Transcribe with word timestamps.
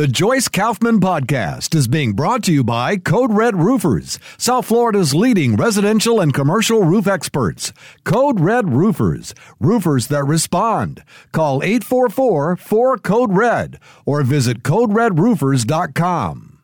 The 0.00 0.08
Joyce 0.08 0.48
Kaufman 0.48 0.98
Podcast 0.98 1.74
is 1.74 1.86
being 1.86 2.14
brought 2.14 2.42
to 2.44 2.52
you 2.54 2.64
by 2.64 2.96
Code 2.96 3.34
Red 3.34 3.56
Roofers, 3.56 4.18
South 4.38 4.64
Florida's 4.64 5.14
leading 5.14 5.56
residential 5.56 6.20
and 6.20 6.32
commercial 6.32 6.84
roof 6.84 7.06
experts. 7.06 7.74
Code 8.04 8.40
Red 8.40 8.72
Roofers, 8.72 9.34
roofers 9.60 10.06
that 10.06 10.24
respond. 10.24 11.04
Call 11.32 11.62
844 11.62 12.56
4 12.56 12.96
Code 12.96 13.36
Red 13.36 13.78
or 14.06 14.22
visit 14.22 14.62
CodeRedRoofers.com. 14.62 16.58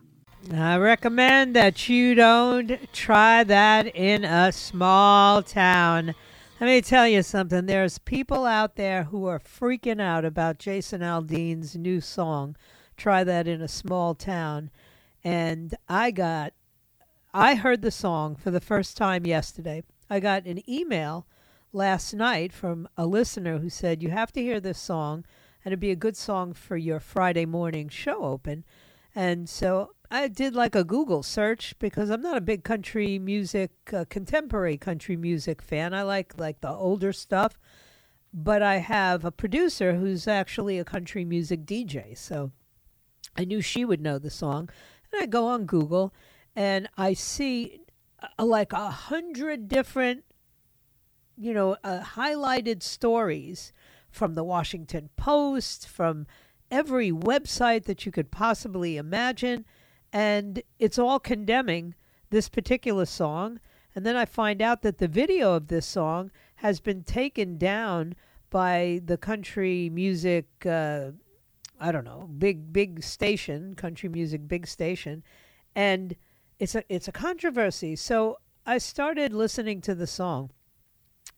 I 0.51 0.77
recommend 0.77 1.55
that 1.55 1.87
you 1.87 2.15
don't 2.15 2.91
try 2.91 3.43
that 3.43 3.95
in 3.95 4.25
a 4.25 4.51
small 4.51 5.43
town. 5.43 6.15
Let 6.59 6.65
me 6.65 6.81
tell 6.81 7.07
you 7.07 7.21
something. 7.21 7.67
There's 7.67 7.99
people 7.99 8.47
out 8.47 8.77
there 8.77 9.03
who 9.03 9.27
are 9.27 9.39
freaking 9.39 10.01
out 10.01 10.25
about 10.25 10.57
Jason 10.57 11.01
Aldean's 11.01 11.75
new 11.75 12.01
song 12.01 12.55
try 12.97 13.23
that 13.23 13.47
in 13.47 13.61
a 13.61 13.67
small 13.67 14.15
town. 14.15 14.71
And 15.23 15.75
I 15.87 16.11
got, 16.11 16.53
I 17.33 17.55
heard 17.55 17.81
the 17.81 17.91
song 17.91 18.35
for 18.35 18.51
the 18.51 18.59
first 18.59 18.97
time 18.97 19.25
yesterday. 19.25 19.83
I 20.09 20.19
got 20.19 20.45
an 20.45 20.67
email 20.69 21.27
last 21.71 22.13
night 22.13 22.51
from 22.51 22.87
a 22.97 23.05
listener 23.05 23.59
who 23.59 23.69
said, 23.69 24.01
You 24.01 24.09
have 24.09 24.31
to 24.33 24.41
hear 24.41 24.59
this 24.59 24.79
song, 24.79 25.25
and 25.63 25.71
it'd 25.71 25.79
be 25.79 25.91
a 25.91 25.95
good 25.95 26.17
song 26.17 26.53
for 26.53 26.77
your 26.77 26.99
Friday 26.99 27.45
morning 27.45 27.89
show 27.89 28.23
open. 28.23 28.65
And 29.13 29.49
so 29.49 29.91
I 30.09 30.27
did 30.27 30.55
like 30.55 30.75
a 30.75 30.83
Google 30.83 31.23
search 31.23 31.75
because 31.79 32.09
I'm 32.09 32.21
not 32.21 32.37
a 32.37 32.41
big 32.41 32.63
country 32.63 33.19
music, 33.19 33.71
uh, 33.91 34.05
contemporary 34.09 34.77
country 34.77 35.17
music 35.17 35.61
fan. 35.61 35.93
I 35.93 36.03
like 36.03 36.39
like 36.39 36.61
the 36.61 36.69
older 36.69 37.11
stuff, 37.11 37.59
but 38.33 38.61
I 38.61 38.77
have 38.77 39.25
a 39.25 39.31
producer 39.31 39.95
who's 39.95 40.27
actually 40.27 40.79
a 40.79 40.85
country 40.85 41.25
music 41.25 41.65
DJ. 41.65 42.17
So 42.17 42.51
I 43.37 43.45
knew 43.45 43.61
she 43.61 43.85
would 43.85 44.01
know 44.01 44.17
the 44.17 44.29
song. 44.29 44.69
And 45.11 45.21
I 45.21 45.25
go 45.25 45.47
on 45.47 45.65
Google 45.65 46.13
and 46.55 46.89
I 46.97 47.13
see 47.13 47.79
uh, 48.21 48.43
like 48.43 48.73
a 48.73 48.89
hundred 48.89 49.67
different, 49.67 50.23
you 51.37 51.53
know, 51.53 51.77
uh, 51.83 52.01
highlighted 52.01 52.81
stories 52.81 53.71
from 54.09 54.33
the 54.33 54.43
Washington 54.43 55.09
Post, 55.15 55.87
from 55.87 56.25
every 56.71 57.11
website 57.11 57.83
that 57.85 58.05
you 58.05 58.11
could 58.11 58.31
possibly 58.31 58.97
imagine. 58.97 59.65
And 60.11 60.63
it's 60.79 60.97
all 60.97 61.19
condemning 61.19 61.93
this 62.29 62.49
particular 62.49 63.05
song. 63.05 63.59
And 63.95 64.05
then 64.05 64.15
I 64.15 64.25
find 64.25 64.61
out 64.61 64.81
that 64.81 64.97
the 64.97 65.07
video 65.07 65.53
of 65.53 65.67
this 65.67 65.85
song 65.85 66.31
has 66.55 66.79
been 66.79 67.03
taken 67.03 67.57
down 67.57 68.15
by 68.49 69.01
the 69.05 69.17
country 69.17 69.89
music 69.89 70.47
uh, 70.65 71.11
I 71.79 71.91
don't 71.91 72.05
know, 72.05 72.29
big 72.37 72.73
big 72.73 73.03
station, 73.03 73.75
country 73.75 74.09
music 74.09 74.47
big 74.47 74.67
station, 74.67 75.23
and 75.75 76.15
it's 76.59 76.75
a 76.75 76.83
it's 76.89 77.07
a 77.07 77.11
controversy. 77.11 77.95
So 77.95 78.37
I 78.65 78.77
started 78.79 79.33
listening 79.33 79.81
to 79.81 79.95
the 79.95 80.07
song. 80.07 80.51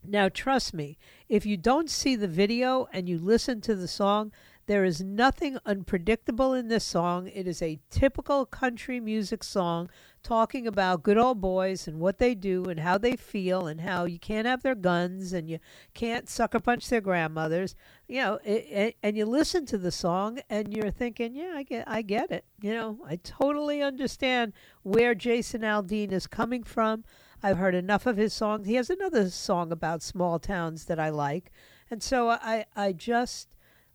Now 0.04 0.30
trust 0.30 0.74
me, 0.74 0.98
if 1.28 1.46
you 1.46 1.58
don't 1.58 1.90
see 1.90 2.16
the 2.16 2.28
video 2.28 2.88
and 2.94 3.10
you 3.10 3.18
listen 3.18 3.60
to 3.62 3.76
the 3.76 3.88
song, 3.88 4.32
there 4.70 4.86
is 4.86 5.02
nothing 5.02 5.58
unpredictable 5.66 6.54
in 6.54 6.68
this 6.68 6.84
song. 6.84 7.28
It 7.34 7.48
is 7.48 7.60
a 7.60 7.80
typical 7.90 8.46
country 8.46 9.00
music 9.00 9.44
song 9.44 9.90
talking 10.22 10.68
about 10.68 11.02
good 11.02 11.18
old 11.18 11.42
boys 11.42 11.88
and 11.88 12.00
what 12.00 12.20
they 12.20 12.36
do 12.36 12.66
and 12.66 12.80
how 12.80 13.00
they 13.00 13.16
feel 13.16 13.66
and 13.66 13.82
how 13.82 14.06
you 14.06 14.20
can't 14.20 14.46
have 14.46 14.62
their 14.62 14.76
guns 14.76 15.34
and 15.34 15.50
you 15.50 15.58
can't 15.96 16.30
sucker 16.30 16.60
punch 16.60 16.88
their 16.88 17.02
grandmothers. 17.02 17.76
You 18.08 18.22
know, 18.22 18.40
it, 18.44 18.68
it, 18.70 18.98
and 19.02 19.18
you 19.18 19.26
listen 19.26 19.66
to 19.66 19.78
the 19.80 19.92
song 19.92 20.38
and 20.52 20.72
you're 20.72 20.92
thinking, 20.92 21.34
yeah, 21.34 21.54
I 21.56 21.64
get, 21.64 21.86
I 21.88 22.04
get 22.04 22.30
it. 22.30 22.46
You 22.62 22.76
know, 22.76 23.00
I 23.08 23.16
totally 23.16 23.82
understand 23.82 24.54
where 24.84 25.16
Jason 25.16 25.62
Aldean 25.62 26.12
is 26.12 26.28
coming 26.28 26.62
from. 26.62 27.06
I've 27.42 27.58
heard 27.58 27.74
enough 27.74 28.06
of 28.06 28.18
his 28.18 28.34
songs. 28.34 28.68
He 28.68 28.76
has 28.76 28.92
another 28.92 29.32
song 29.32 29.72
about 29.72 30.04
small 30.04 30.38
towns 30.38 30.86
that 30.86 31.00
I 31.00 31.10
like, 31.10 31.52
and 31.90 32.04
so 32.04 32.30
I, 32.30 32.66
I 32.76 32.92
just 32.92 33.48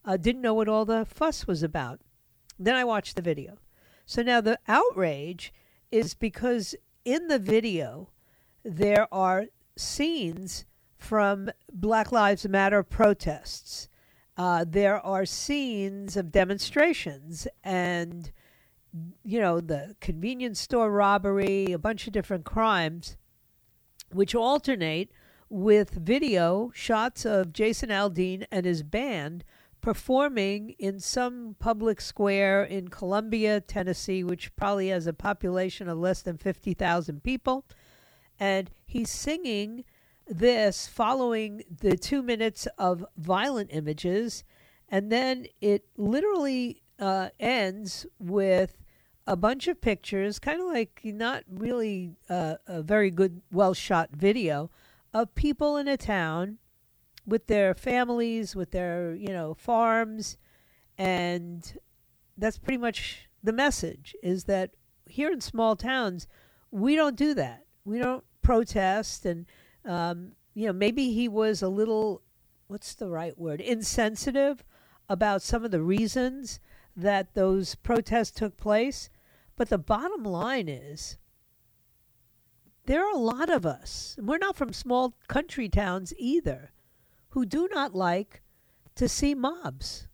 uh, 0.05 0.17
didn't 0.17 0.43
know 0.43 0.55
what 0.55 0.69
all 0.69 0.85
the 0.85 1.05
fuss 1.05 1.47
was 1.47 1.63
about. 1.63 2.01
Then 2.59 2.75
I 2.75 2.85
watched 2.85 3.17
the 3.17 3.23
video. 3.23 3.59
So 4.07 4.23
now 4.23 4.41
the 4.41 4.59
outrage 4.69 5.53
is 5.91 6.15
because 6.15 6.75
in 7.05 7.29
the 7.29 7.39
video 7.39 8.11
there 8.65 9.13
are 9.13 9.47
scenes 9.77 10.65
from 10.97 11.51
Black 11.73 12.13
Lives 12.13 12.47
Matter 12.49 12.83
protests. 12.83 13.89
Uh, 14.37 14.65
there 14.67 15.05
are 15.05 15.25
scenes 15.25 16.17
of 16.17 16.33
demonstrations 16.33 17.47
and, 17.63 18.33
you 19.23 19.41
know, 19.41 19.61
the 19.61 19.95
convenience 20.01 20.61
store 20.61 20.91
robbery, 20.91 21.73
a 21.73 21.79
bunch 21.79 22.07
of 22.07 22.13
different 22.13 22.45
crimes, 22.45 23.17
which 24.11 24.35
alternate 24.35 25.11
with 25.49 25.91
video 25.91 26.73
shots 26.75 27.25
of 27.25 27.53
Jason 27.53 27.91
Aldean 27.91 28.45
and 28.51 28.67
his 28.67 28.83
band 28.83 29.45
performing 29.85 30.71
in 30.79 30.99
some 30.99 31.55
public 31.59 32.01
square 32.01 32.65
in 32.65 32.89
Columbia, 32.89 33.61
Tennessee, 33.61 34.25
which 34.25 34.57
probably 34.57 34.89
has 34.89 35.07
a 35.07 35.13
population 35.13 35.91
of 35.91 35.99
less 35.99 36.23
than 36.23 36.39
50,000 36.39 37.23
people. 37.23 37.67
And 38.41 38.71
he's 38.87 39.11
singing 39.11 39.85
this 40.27 40.87
following 40.87 41.65
the 41.69 41.99
two 41.99 42.23
minutes 42.23 42.67
of 42.79 43.05
violent 43.19 43.69
images. 43.75 44.43
And 44.89 45.13
then 45.13 45.49
it 45.61 45.85
literally 45.99 46.81
uh, 46.99 47.29
ends 47.39 48.07
with 48.19 48.79
a 49.27 49.37
bunch 49.37 49.69
of 49.69 49.83
pictures, 49.83 50.39
kind 50.39 50.63
of 50.63 50.69
like 50.69 51.03
not 51.05 51.45
really 51.47 52.13
uh, 52.31 52.55
a 52.67 52.83
very 52.83 53.11
good, 53.11 53.43
well 53.53 53.75
shot 53.75 54.09
video 54.13 54.71
of 55.13 55.35
people 55.35 55.77
in 55.77 55.89
a 55.89 55.99
town 55.99 56.57
with 57.27 57.47
their 57.47 57.75
families, 57.75 58.55
with 58.55 58.71
their, 58.71 59.15
you 59.15 59.29
know, 59.29 59.55
farms. 59.55 60.37
And 60.99 61.79
that's 62.37 62.59
pretty 62.59 62.79
much 62.79 63.29
the 63.43 63.53
message 63.53 64.15
is 64.23 64.45
that 64.45 64.71
here 65.07 65.31
in 65.33 65.41
small 65.41 65.77
towns, 65.77 66.27
we 66.71 66.97
don't 66.97 67.17
do 67.17 67.35
that. 67.35 67.65
We 67.85 67.99
don't 67.99 68.25
protest. 68.43 69.27
And, 69.27 69.47
um, 69.85 70.33
you 70.55 70.67
know, 70.67 70.73
maybe 70.73 71.13
he 71.13 71.29
was 71.29 71.63
a 71.63 71.69
little, 71.69 72.23
what's 72.67 72.95
the 72.95 73.09
right 73.09 73.37
word, 73.39 73.61
insensitive 73.61 74.65
about 75.09 75.43
some 75.43 75.65
of 75.65 75.71
the 75.71 75.83
reasons 75.83 76.61
that 76.97 77.35
those 77.35 77.75
protests 77.75 78.31
took 78.31 78.57
place. 78.57 79.11
But 79.57 79.69
the 79.69 79.79
bottom 79.79 80.25
line 80.25 80.69
is 80.69 81.17
there 82.87 83.05
are 83.07 83.15
a 83.15 83.19
lot 83.19 83.51
of 83.51 83.65
us. 83.65 84.17
We're 84.21 84.39
not 84.39 84.57
from 84.57 84.73
small 84.73 85.15
country 85.29 85.69
towns 85.69 86.13
either 86.19 86.71
who 87.35 87.45
do 87.45 87.69
not 87.73 87.97
like 87.97 88.43
to 88.95 89.09
see 89.09 89.35
mobs. 89.35 90.07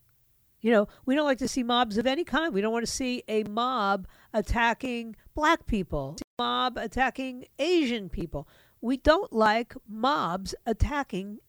You 0.63 0.73
know, 0.73 0.89
we 1.05 1.15
don't 1.15 1.27
like 1.27 1.39
to 1.39 1.49
see 1.49 1.63
mobs 1.63 1.99
of 1.99 2.07
any 2.07 2.25
kind. 2.25 2.55
We 2.55 2.63
don't 2.63 2.73
want 2.73 2.87
to 2.87 2.91
see 2.91 3.23
a 3.29 3.45
mob 3.45 4.09
attacking 4.33 5.17
black 5.35 5.67
people, 5.67 6.17
mob 6.39 6.79
attacking 6.79 7.45
Asian 7.59 8.09
people. 8.09 8.49
We 8.81 8.97
don't 8.97 9.31
like 9.35 9.75
mobs 9.87 10.55
attacking 10.65 11.41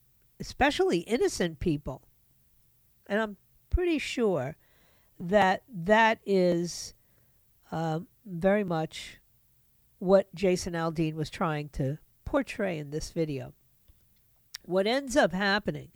especially 0.42 1.00
innocent 1.00 1.62
people. 1.62 2.02
And 3.08 3.22
I'm 3.22 3.38
pretty 3.70 3.98
sure 3.98 4.58
that 5.22 5.64
that 5.74 6.20
is 6.26 6.96
uh, 7.72 8.02
very 8.26 8.66
much 8.66 9.22
what 10.00 10.36
Jason 10.36 10.74
Aldean 10.74 11.14
was 11.14 11.30
trying 11.30 11.70
to 11.70 11.98
portray 12.26 12.78
in 12.78 12.90
this 12.90 13.12
video 13.12 13.54
what 14.64 14.88
ends 14.88 15.16
up 15.16 15.34
happening 15.34 15.90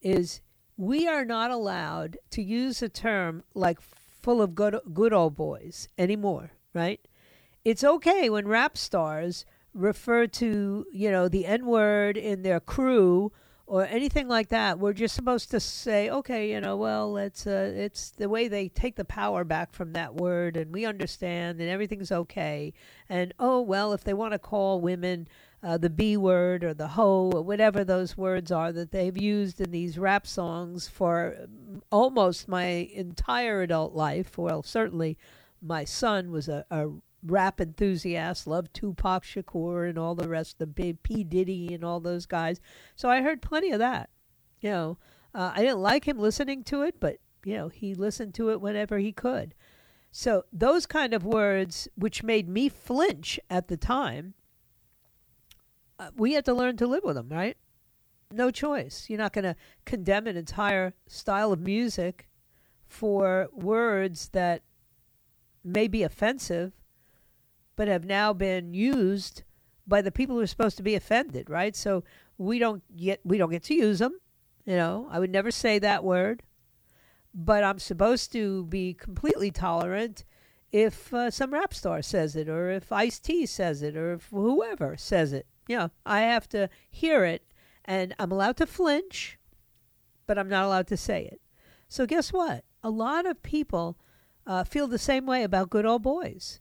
is 0.00 0.40
we 0.76 1.08
are 1.08 1.24
not 1.24 1.50
allowed 1.50 2.18
to 2.30 2.42
use 2.42 2.82
a 2.82 2.88
term 2.88 3.42
like 3.54 3.80
full 3.80 4.42
of 4.42 4.54
good, 4.54 4.78
good 4.92 5.12
old 5.12 5.36
boys 5.36 5.88
anymore, 5.98 6.50
right? 6.74 7.00
It's 7.64 7.84
okay 7.84 8.28
when 8.28 8.46
rap 8.46 8.76
stars 8.76 9.44
refer 9.72 10.26
to, 10.26 10.86
you 10.92 11.10
know, 11.10 11.28
the 11.28 11.46
N 11.46 11.66
word 11.66 12.16
in 12.16 12.42
their 12.42 12.60
crew 12.60 13.32
or 13.66 13.84
anything 13.86 14.28
like 14.28 14.48
that. 14.48 14.78
We're 14.78 14.92
just 14.92 15.14
supposed 15.14 15.50
to 15.50 15.60
say, 15.60 16.08
okay, 16.08 16.52
you 16.52 16.60
know, 16.60 16.76
well, 16.76 17.16
it's 17.16 17.46
uh, 17.46 17.72
it's 17.74 18.10
the 18.10 18.28
way 18.28 18.48
they 18.48 18.68
take 18.68 18.96
the 18.96 19.04
power 19.04 19.44
back 19.44 19.72
from 19.72 19.92
that 19.92 20.14
word, 20.14 20.56
and 20.56 20.72
we 20.72 20.86
understand, 20.86 21.60
and 21.60 21.68
everything's 21.68 22.12
okay. 22.12 22.72
And 23.08 23.34
oh 23.38 23.60
well, 23.60 23.92
if 23.92 24.04
they 24.04 24.14
want 24.14 24.32
to 24.32 24.38
call 24.38 24.80
women 24.80 25.28
uh, 25.66 25.76
the 25.76 25.90
B 25.90 26.16
word 26.16 26.62
or 26.62 26.72
the 26.72 26.86
hoe 26.86 27.32
or 27.34 27.42
whatever 27.42 27.82
those 27.82 28.16
words 28.16 28.52
are 28.52 28.70
that 28.70 28.92
they've 28.92 29.20
used 29.20 29.60
in 29.60 29.72
these 29.72 29.98
rap 29.98 30.24
songs 30.24 30.86
for 30.86 31.34
um, 31.42 31.82
almost 31.90 32.46
my 32.46 32.88
entire 32.94 33.62
adult 33.62 33.92
life. 33.92 34.38
Well, 34.38 34.62
certainly 34.62 35.18
my 35.60 35.82
son 35.82 36.30
was 36.30 36.48
a, 36.48 36.64
a 36.70 36.90
rap 37.24 37.60
enthusiast, 37.60 38.46
loved 38.46 38.74
Tupac 38.74 39.24
Shakur 39.24 39.88
and 39.88 39.98
all 39.98 40.14
the 40.14 40.28
rest, 40.28 40.60
the 40.60 40.68
P. 40.68 41.24
Diddy 41.24 41.74
and 41.74 41.82
all 41.82 41.98
those 41.98 42.26
guys. 42.26 42.60
So 42.94 43.08
I 43.08 43.22
heard 43.22 43.42
plenty 43.42 43.72
of 43.72 43.80
that. 43.80 44.08
You 44.60 44.70
know, 44.70 44.98
uh, 45.34 45.50
I 45.52 45.62
didn't 45.62 45.82
like 45.82 46.06
him 46.06 46.20
listening 46.20 46.62
to 46.64 46.82
it, 46.82 47.00
but, 47.00 47.16
you 47.44 47.56
know, 47.56 47.68
he 47.70 47.92
listened 47.92 48.34
to 48.34 48.50
it 48.50 48.60
whenever 48.60 48.98
he 48.98 49.10
could. 49.10 49.52
So 50.12 50.44
those 50.52 50.86
kind 50.86 51.12
of 51.12 51.24
words, 51.24 51.88
which 51.96 52.22
made 52.22 52.48
me 52.48 52.68
flinch 52.68 53.40
at 53.50 53.66
the 53.66 53.76
time, 53.76 54.34
uh, 55.98 56.10
we 56.16 56.34
had 56.34 56.44
to 56.44 56.54
learn 56.54 56.76
to 56.76 56.86
live 56.86 57.04
with 57.04 57.16
them, 57.16 57.28
right? 57.28 57.56
No 58.32 58.50
choice. 58.50 59.06
You're 59.08 59.18
not 59.18 59.32
going 59.32 59.44
to 59.44 59.56
condemn 59.84 60.26
an 60.26 60.36
entire 60.36 60.94
style 61.06 61.52
of 61.52 61.60
music 61.60 62.28
for 62.86 63.48
words 63.52 64.30
that 64.30 64.62
may 65.64 65.88
be 65.88 66.02
offensive 66.02 66.72
but 67.76 67.88
have 67.88 68.06
now 68.06 68.32
been 68.32 68.72
used 68.72 69.42
by 69.86 70.00
the 70.00 70.10
people 70.10 70.36
who 70.36 70.42
are 70.42 70.46
supposed 70.46 70.78
to 70.78 70.82
be 70.82 70.94
offended, 70.94 71.48
right? 71.48 71.76
So 71.76 72.02
we 72.38 72.58
don't 72.58 72.82
get 72.96 73.20
we 73.24 73.38
don't 73.38 73.50
get 73.50 73.62
to 73.64 73.74
use 73.74 73.98
them. 73.98 74.18
You 74.64 74.76
know, 74.76 75.08
I 75.10 75.20
would 75.20 75.30
never 75.30 75.50
say 75.50 75.78
that 75.78 76.02
word, 76.02 76.42
but 77.32 77.62
I'm 77.62 77.78
supposed 77.78 78.32
to 78.32 78.64
be 78.64 78.94
completely 78.94 79.50
tolerant 79.50 80.24
if 80.72 81.14
uh, 81.14 81.30
some 81.30 81.52
rap 81.52 81.72
star 81.72 82.02
says 82.02 82.34
it, 82.34 82.48
or 82.48 82.70
if 82.70 82.90
Ice 82.90 83.20
T 83.20 83.46
says 83.46 83.82
it, 83.82 83.96
or 83.96 84.14
if 84.14 84.26
whoever 84.30 84.96
says 84.96 85.32
it. 85.32 85.46
You 85.66 85.76
know, 85.76 85.90
I 86.04 86.20
have 86.20 86.48
to 86.50 86.68
hear 86.90 87.24
it, 87.24 87.42
and 87.84 88.14
I'm 88.18 88.32
allowed 88.32 88.56
to 88.58 88.66
flinch, 88.66 89.38
but 90.26 90.38
I'm 90.38 90.48
not 90.48 90.64
allowed 90.64 90.86
to 90.88 90.96
say 90.96 91.24
it. 91.24 91.40
So 91.88 92.06
guess 92.06 92.32
what? 92.32 92.64
A 92.82 92.90
lot 92.90 93.26
of 93.26 93.42
people 93.42 93.98
uh, 94.46 94.64
feel 94.64 94.86
the 94.86 94.98
same 94.98 95.26
way 95.26 95.42
about 95.42 95.70
good 95.70 95.86
old 95.86 96.02
boys 96.02 96.60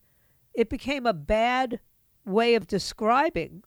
it 0.55 0.69
became 0.69 1.05
a 1.05 1.13
bad 1.13 1.79
way 2.25 2.55
of 2.55 2.65
describing 2.65 3.63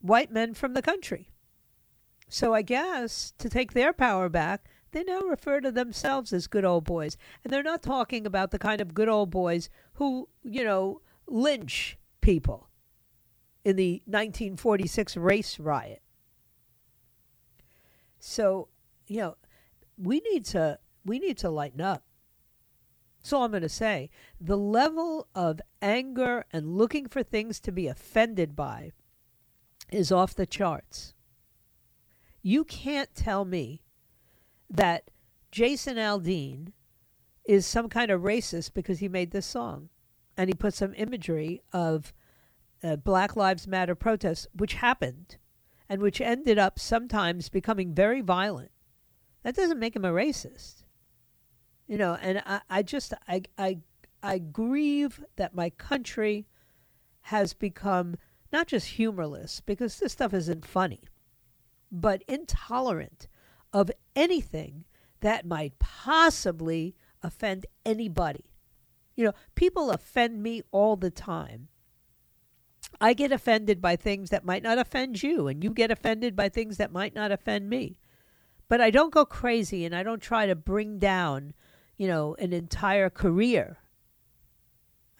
white 0.00 0.32
men 0.32 0.52
from 0.52 0.74
the 0.74 0.82
country. 0.82 1.30
So 2.28 2.52
I 2.54 2.62
guess 2.62 3.32
to 3.38 3.48
take 3.48 3.72
their 3.72 3.92
power 3.92 4.28
back, 4.28 4.68
they 4.90 5.04
now 5.04 5.20
refer 5.20 5.60
to 5.60 5.70
themselves 5.70 6.32
as 6.32 6.46
good 6.46 6.64
old 6.64 6.84
boys. 6.84 7.16
And 7.44 7.52
they're 7.52 7.62
not 7.62 7.82
talking 7.82 8.26
about 8.26 8.50
the 8.50 8.58
kind 8.58 8.80
of 8.80 8.94
good 8.94 9.08
old 9.08 9.30
boys 9.30 9.70
who, 9.94 10.28
you 10.42 10.64
know, 10.64 11.00
lynch 11.26 11.96
people 12.20 12.68
in 13.64 13.76
the 13.76 14.02
1946 14.06 15.16
race 15.16 15.58
riot. 15.58 16.02
So, 18.18 18.68
you 19.06 19.18
know, 19.18 19.36
we 19.96 20.20
need 20.30 20.44
to 20.46 20.78
we 21.04 21.18
need 21.18 21.38
to 21.38 21.50
lighten 21.50 21.80
up. 21.80 22.04
All 23.32 23.44
I'm 23.44 23.50
going 23.52 23.62
to 23.62 23.68
say. 23.68 24.10
The 24.40 24.58
level 24.58 25.28
of 25.34 25.60
anger 25.80 26.44
and 26.52 26.76
looking 26.76 27.06
for 27.06 27.22
things 27.22 27.60
to 27.60 27.72
be 27.72 27.86
offended 27.86 28.56
by 28.56 28.92
is 29.90 30.10
off 30.10 30.34
the 30.34 30.46
charts. 30.46 31.14
You 32.42 32.64
can't 32.64 33.14
tell 33.14 33.44
me 33.44 33.82
that 34.68 35.10
Jason 35.52 35.96
Aldean 35.96 36.72
is 37.44 37.66
some 37.66 37.88
kind 37.88 38.10
of 38.10 38.22
racist 38.22 38.74
because 38.74 38.98
he 38.98 39.08
made 39.08 39.30
this 39.30 39.46
song 39.46 39.88
and 40.36 40.48
he 40.48 40.54
put 40.54 40.74
some 40.74 40.94
imagery 40.96 41.62
of 41.72 42.12
uh, 42.82 42.96
Black 42.96 43.36
Lives 43.36 43.66
Matter 43.66 43.94
protests, 43.94 44.46
which 44.54 44.74
happened 44.74 45.36
and 45.88 46.00
which 46.00 46.20
ended 46.20 46.58
up 46.58 46.78
sometimes 46.78 47.48
becoming 47.48 47.94
very 47.94 48.20
violent. 48.20 48.70
That 49.42 49.56
doesn't 49.56 49.78
make 49.78 49.96
him 49.96 50.04
a 50.04 50.12
racist. 50.12 50.84
You 51.86 51.98
know, 51.98 52.16
and 52.20 52.42
I, 52.46 52.60
I 52.70 52.82
just 52.82 53.12
I 53.28 53.42
I 53.58 53.78
I 54.22 54.38
grieve 54.38 55.22
that 55.36 55.54
my 55.54 55.70
country 55.70 56.46
has 57.22 57.52
become 57.52 58.16
not 58.52 58.66
just 58.68 58.86
humorless 58.88 59.60
because 59.60 59.98
this 59.98 60.12
stuff 60.12 60.32
isn't 60.32 60.64
funny, 60.66 61.00
but 61.90 62.22
intolerant 62.28 63.28
of 63.72 63.90
anything 64.14 64.84
that 65.20 65.46
might 65.46 65.78
possibly 65.78 66.94
offend 67.22 67.66
anybody. 67.84 68.52
You 69.14 69.26
know, 69.26 69.32
people 69.54 69.90
offend 69.90 70.42
me 70.42 70.62
all 70.70 70.96
the 70.96 71.10
time. 71.10 71.68
I 73.00 73.14
get 73.14 73.32
offended 73.32 73.80
by 73.80 73.96
things 73.96 74.30
that 74.30 74.44
might 74.44 74.62
not 74.62 74.78
offend 74.78 75.22
you, 75.22 75.48
and 75.48 75.62
you 75.62 75.70
get 75.70 75.90
offended 75.90 76.36
by 76.36 76.48
things 76.48 76.76
that 76.76 76.92
might 76.92 77.14
not 77.14 77.32
offend 77.32 77.68
me. 77.68 78.00
But 78.68 78.80
I 78.80 78.90
don't 78.90 79.12
go 79.12 79.24
crazy 79.24 79.84
and 79.84 79.94
I 79.94 80.02
don't 80.02 80.22
try 80.22 80.46
to 80.46 80.54
bring 80.54 80.98
down 80.98 81.54
you 82.02 82.08
know, 82.08 82.34
an 82.40 82.52
entire 82.52 83.08
career. 83.08 83.78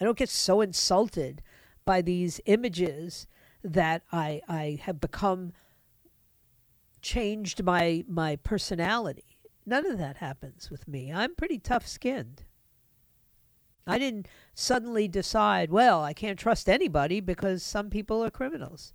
I 0.00 0.04
don't 0.04 0.18
get 0.18 0.28
so 0.28 0.60
insulted 0.60 1.40
by 1.84 2.02
these 2.02 2.40
images 2.46 3.28
that 3.62 4.02
I 4.10 4.40
I 4.48 4.80
have 4.82 5.00
become 5.00 5.52
changed 7.00 7.62
my 7.62 8.04
my 8.08 8.34
personality. 8.34 9.38
None 9.64 9.86
of 9.86 9.98
that 9.98 10.16
happens 10.16 10.72
with 10.72 10.88
me. 10.88 11.12
I'm 11.12 11.36
pretty 11.36 11.58
tough 11.58 11.86
skinned. 11.86 12.42
I 13.86 13.98
didn't 13.98 14.28
suddenly 14.54 15.08
decide, 15.08 15.70
well, 15.70 16.02
I 16.02 16.12
can't 16.12 16.38
trust 16.38 16.68
anybody 16.68 17.20
because 17.20 17.62
some 17.62 17.90
people 17.90 18.22
are 18.24 18.30
criminals. 18.30 18.94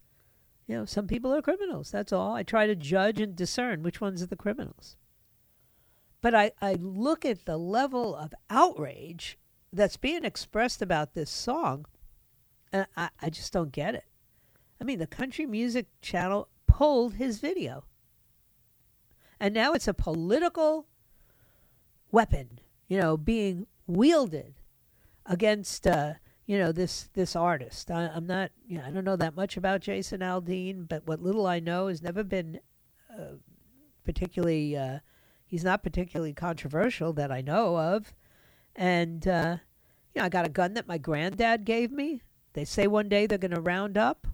You 0.66 0.76
know, 0.76 0.86
some 0.86 1.08
people 1.08 1.34
are 1.34 1.42
criminals. 1.42 1.92
That's 1.92 2.14
all. 2.14 2.34
I 2.36 2.44
try 2.44 2.68
to 2.68 2.76
judge 2.76 3.20
and 3.20 3.36
discern 3.36 3.84
which 3.84 4.02
ones 4.02 4.22
are 4.22 4.28
the 4.28 4.36
criminals. 4.36 4.96
But 6.22 6.34
I, 6.34 6.52
I 6.62 6.74
look 6.74 7.26
at 7.26 7.46
the 7.46 7.58
level 7.58 8.16
of 8.16 8.34
outrage 8.50 9.38
that's 9.72 9.98
being 9.98 10.26
expressed 10.26 10.82
about 10.82 11.14
this 11.14 11.30
song, 11.30 11.86
and 12.72 12.88
I, 12.96 13.10
I 13.22 13.30
just 13.30 13.54
don't 13.54 13.72
get 13.72 13.96
it. 13.96 14.06
I 14.82 14.84
mean, 14.84 15.00
the 15.00 15.08
country 15.08 15.46
music 15.46 15.88
channel 16.02 16.50
pulled 16.66 17.16
his 17.16 17.40
video. 17.40 17.86
And 19.40 19.54
now 19.54 19.74
it's 19.74 19.88
a 19.88 19.94
political 19.94 20.88
weapon, 22.12 22.60
you 22.88 23.00
know, 23.00 23.18
being 23.18 23.68
wielded 23.86 24.56
against, 25.28 25.86
uh, 25.86 26.14
you 26.46 26.58
know, 26.58 26.72
this 26.72 27.10
this 27.14 27.36
artist. 27.36 27.92
I, 27.92 28.06
am 28.16 28.28
not, 28.28 28.52
you 28.68 28.78
know, 28.78 28.86
I 28.86 28.92
don't 28.92 29.06
know 29.06 29.16
that 29.16 29.36
much 29.36 29.58
about 29.58 29.82
Jason 29.82 30.22
Aldean, 30.22 30.88
but 30.88 31.08
what 31.08 31.22
little 31.22 31.46
I 31.46 31.60
know 31.60 31.88
has 31.88 32.02
never 32.02 32.24
been 32.24 32.60
uh, 33.12 33.36
particularly 34.06 34.78
uh, 34.78 35.00
He's 35.48 35.64
not 35.64 35.82
particularly 35.82 36.34
controversial 36.34 37.14
that 37.14 37.32
I 37.32 37.42
know 37.42 37.78
of. 37.78 38.14
And, 38.76 39.26
uh, 39.26 39.58
you 40.14 40.20
know, 40.20 40.26
I 40.26 40.30
got 40.30 40.46
a 40.46 40.50
gun 40.50 40.74
that 40.74 40.88
my 40.88 40.98
granddad 40.98 41.64
gave 41.64 41.90
me. 41.90 42.22
They 42.54 42.66
say 42.66 42.86
one 42.86 43.08
day 43.08 43.26
they're 43.26 43.38
going 43.38 43.52
to 43.52 43.62
round 43.62 43.98
up. 43.98 44.28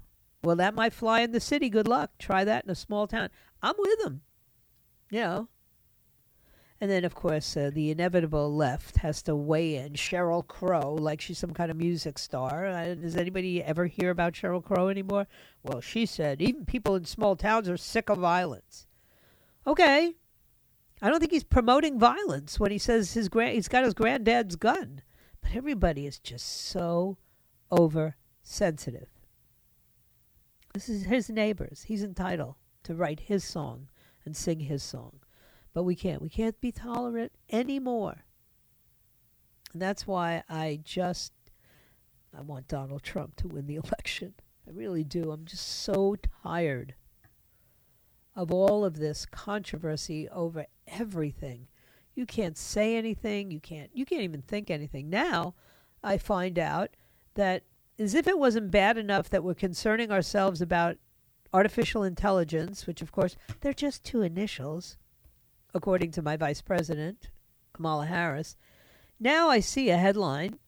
Well, 0.43 0.55
that 0.55 0.73
might 0.73 0.91
fly 0.91 1.21
in 1.21 1.31
the 1.31 1.39
city. 1.39 1.69
Good 1.69 1.87
luck. 1.87 2.11
Try 2.17 2.43
that 2.43 2.65
in 2.65 2.71
a 2.71 2.75
small 2.75 3.05
town. 3.07 3.29
I'm 3.61 3.75
with 3.77 3.99
them. 4.03 4.21
You 5.11 5.21
know. 5.21 5.49
And 6.83 6.91
then, 6.91 7.05
of 7.05 7.15
course, 7.15 7.55
uh, 7.55 7.71
the 7.73 7.91
inevitable 7.91 8.53
left 8.53 8.97
has 8.97 9.21
to 9.21 9.37
weigh 9.37 9.77
in. 9.77 9.93
Sheryl 9.93 10.45
Crow, 10.45 10.93
like 10.93 11.21
she's 11.21 11.37
some 11.37 11.53
kind 11.53 11.71
of 11.71 11.77
music 11.77 12.19
star. 12.19 12.65
Uh, 12.65 12.95
does 12.95 13.15
anybody 13.15 13.63
ever 13.63 13.85
hear 13.85 14.09
about 14.09 14.33
Sheryl 14.33 14.61
Crow 14.61 14.89
anymore? 14.89 15.25
Well, 15.63 15.79
she 15.79 16.05
said 16.05 16.41
even 16.41 16.65
people 16.65 16.95
in 16.95 17.05
small 17.05 17.37
towns 17.37 17.69
are 17.69 17.77
sick 17.77 18.09
of 18.09 18.17
violence. 18.17 18.85
Okay, 19.65 20.15
I 21.01 21.09
don't 21.09 21.21
think 21.21 21.31
he's 21.31 21.45
promoting 21.45 21.97
violence 21.97 22.59
when 22.59 22.71
he 22.71 22.77
says 22.77 23.13
his 23.13 23.29
grand 23.29 23.53
he's 23.53 23.69
got 23.69 23.85
his 23.85 23.93
granddad's 23.93 24.57
gun. 24.57 25.03
But 25.41 25.55
everybody 25.55 26.05
is 26.05 26.19
just 26.19 26.65
so 26.65 27.15
oversensitive. 27.71 29.07
This 30.73 30.89
is 30.89 31.05
his 31.05 31.29
neighbors. 31.29 31.83
He's 31.87 32.03
entitled 32.03 32.55
to 32.83 32.93
write 32.93 33.21
his 33.21 33.45
song 33.45 33.87
and 34.25 34.35
sing 34.35 34.59
his 34.59 34.83
song. 34.83 35.22
But 35.73 35.83
we 35.83 35.95
can't. 35.95 36.21
We 36.21 36.29
can't 36.29 36.59
be 36.61 36.71
tolerant 36.71 37.31
anymore. 37.51 38.25
And 39.71 39.81
that's 39.81 40.05
why 40.05 40.43
I 40.47 40.79
just 40.83 41.33
I 42.35 42.41
want 42.41 42.67
Donald 42.67 43.03
Trump 43.03 43.35
to 43.37 43.47
win 43.47 43.67
the 43.67 43.75
election. 43.83 44.35
I 44.67 44.71
really 44.71 45.03
do. 45.03 45.31
I'm 45.31 45.45
just 45.45 45.67
so 45.67 46.15
tired 46.43 46.95
of 48.35 48.51
all 48.51 48.83
of 48.83 48.97
this 48.97 49.25
controversy 49.25 50.27
over 50.29 50.65
everything. 50.87 51.67
You 52.15 52.25
can't 52.25 52.57
say 52.57 52.95
anything, 52.95 53.51
you 53.51 53.59
can't 53.59 53.89
you 53.93 54.05
can't 54.05 54.21
even 54.21 54.41
think 54.41 54.69
anything. 54.69 55.09
Now 55.09 55.55
I 56.03 56.17
find 56.17 56.59
out 56.59 56.91
that 57.35 57.63
as 57.99 58.13
if 58.13 58.27
it 58.27 58.39
wasn't 58.39 58.71
bad 58.71 58.97
enough 58.97 59.29
that 59.29 59.43
we're 59.43 59.53
concerning 59.53 60.11
ourselves 60.11 60.61
about 60.61 60.97
artificial 61.53 62.03
intelligence, 62.03 62.87
which 62.87 63.01
of 63.01 63.11
course 63.11 63.35
they're 63.61 63.73
just 63.73 64.03
two 64.03 64.21
initials, 64.21 64.97
according 65.73 66.11
to 66.11 66.21
my 66.21 66.37
vice 66.37 66.61
president, 66.61 67.29
Kamala 67.73 68.05
Harris. 68.05 68.55
Now 69.19 69.49
I 69.49 69.59
see 69.59 69.89
a 69.89 69.97
headline 69.97 70.59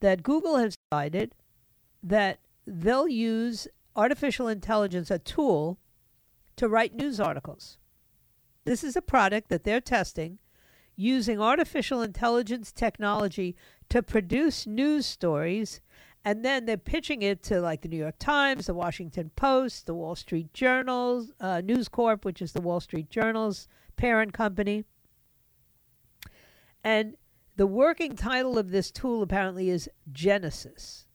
that 0.00 0.22
Google 0.22 0.56
has 0.56 0.76
decided 0.90 1.34
that 2.02 2.40
they'll 2.66 3.08
use 3.08 3.68
artificial 3.94 4.48
intelligence, 4.48 5.10
a 5.10 5.18
tool, 5.18 5.78
to 6.56 6.68
write 6.68 6.94
news 6.94 7.20
articles. 7.20 7.78
This 8.64 8.84
is 8.84 8.96
a 8.96 9.02
product 9.02 9.48
that 9.48 9.64
they're 9.64 9.80
testing 9.80 10.38
using 10.96 11.40
artificial 11.40 12.02
intelligence 12.02 12.70
technology 12.70 13.56
to 13.88 14.02
produce 14.02 14.66
news 14.66 15.06
stories. 15.06 15.80
And 16.24 16.44
then 16.44 16.66
they're 16.66 16.76
pitching 16.76 17.22
it 17.22 17.42
to 17.44 17.60
like 17.60 17.80
the 17.80 17.88
New 17.88 17.96
York 17.96 18.18
Times, 18.18 18.66
the 18.66 18.74
Washington 18.74 19.30
Post, 19.34 19.86
the 19.86 19.94
Wall 19.94 20.14
Street 20.14 20.52
Journal, 20.54 21.26
uh, 21.40 21.60
News 21.60 21.88
Corp, 21.88 22.24
which 22.24 22.40
is 22.40 22.52
the 22.52 22.60
Wall 22.60 22.78
Street 22.78 23.10
Journal's 23.10 23.66
parent 23.96 24.32
company. 24.32 24.84
And 26.84 27.16
the 27.56 27.66
working 27.66 28.16
title 28.16 28.58
of 28.58 28.70
this 28.70 28.90
tool 28.90 29.22
apparently 29.22 29.70
is 29.70 29.88
Genesis. 30.10 31.06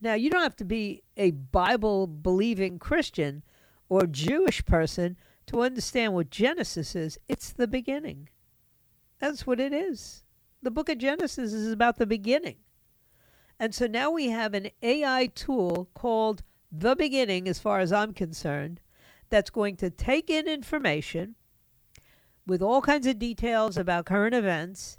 Now, 0.00 0.14
you 0.14 0.30
don't 0.30 0.42
have 0.42 0.56
to 0.56 0.64
be 0.64 1.02
a 1.16 1.30
Bible 1.30 2.06
believing 2.06 2.78
Christian 2.78 3.42
or 3.88 4.06
Jewish 4.06 4.64
person 4.64 5.16
to 5.46 5.62
understand 5.62 6.12
what 6.12 6.30
Genesis 6.30 6.94
is. 6.94 7.18
It's 7.28 7.52
the 7.52 7.66
beginning. 7.66 8.28
That's 9.18 9.46
what 9.46 9.60
it 9.60 9.72
is. 9.72 10.24
The 10.62 10.70
book 10.70 10.88
of 10.88 10.98
Genesis 10.98 11.52
is 11.52 11.72
about 11.72 11.96
the 11.96 12.06
beginning. 12.06 12.56
And 13.58 13.74
so 13.74 13.86
now 13.86 14.10
we 14.10 14.28
have 14.28 14.52
an 14.52 14.70
AI 14.82 15.26
tool 15.34 15.88
called 15.94 16.42
The 16.70 16.94
Beginning, 16.94 17.48
as 17.48 17.58
far 17.58 17.80
as 17.80 17.92
I'm 17.92 18.12
concerned, 18.12 18.80
that's 19.30 19.50
going 19.50 19.76
to 19.76 19.90
take 19.90 20.28
in 20.28 20.46
information 20.46 21.36
with 22.46 22.62
all 22.62 22.80
kinds 22.80 23.06
of 23.06 23.18
details 23.18 23.76
about 23.76 24.06
current 24.06 24.34
events, 24.34 24.98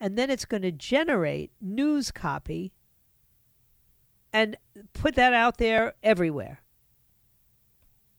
and 0.00 0.16
then 0.16 0.30
it's 0.30 0.44
going 0.44 0.62
to 0.62 0.72
generate 0.72 1.50
news 1.60 2.10
copy 2.10 2.72
and 4.32 4.56
put 4.92 5.14
that 5.14 5.32
out 5.32 5.58
there 5.58 5.94
everywhere. 6.02 6.60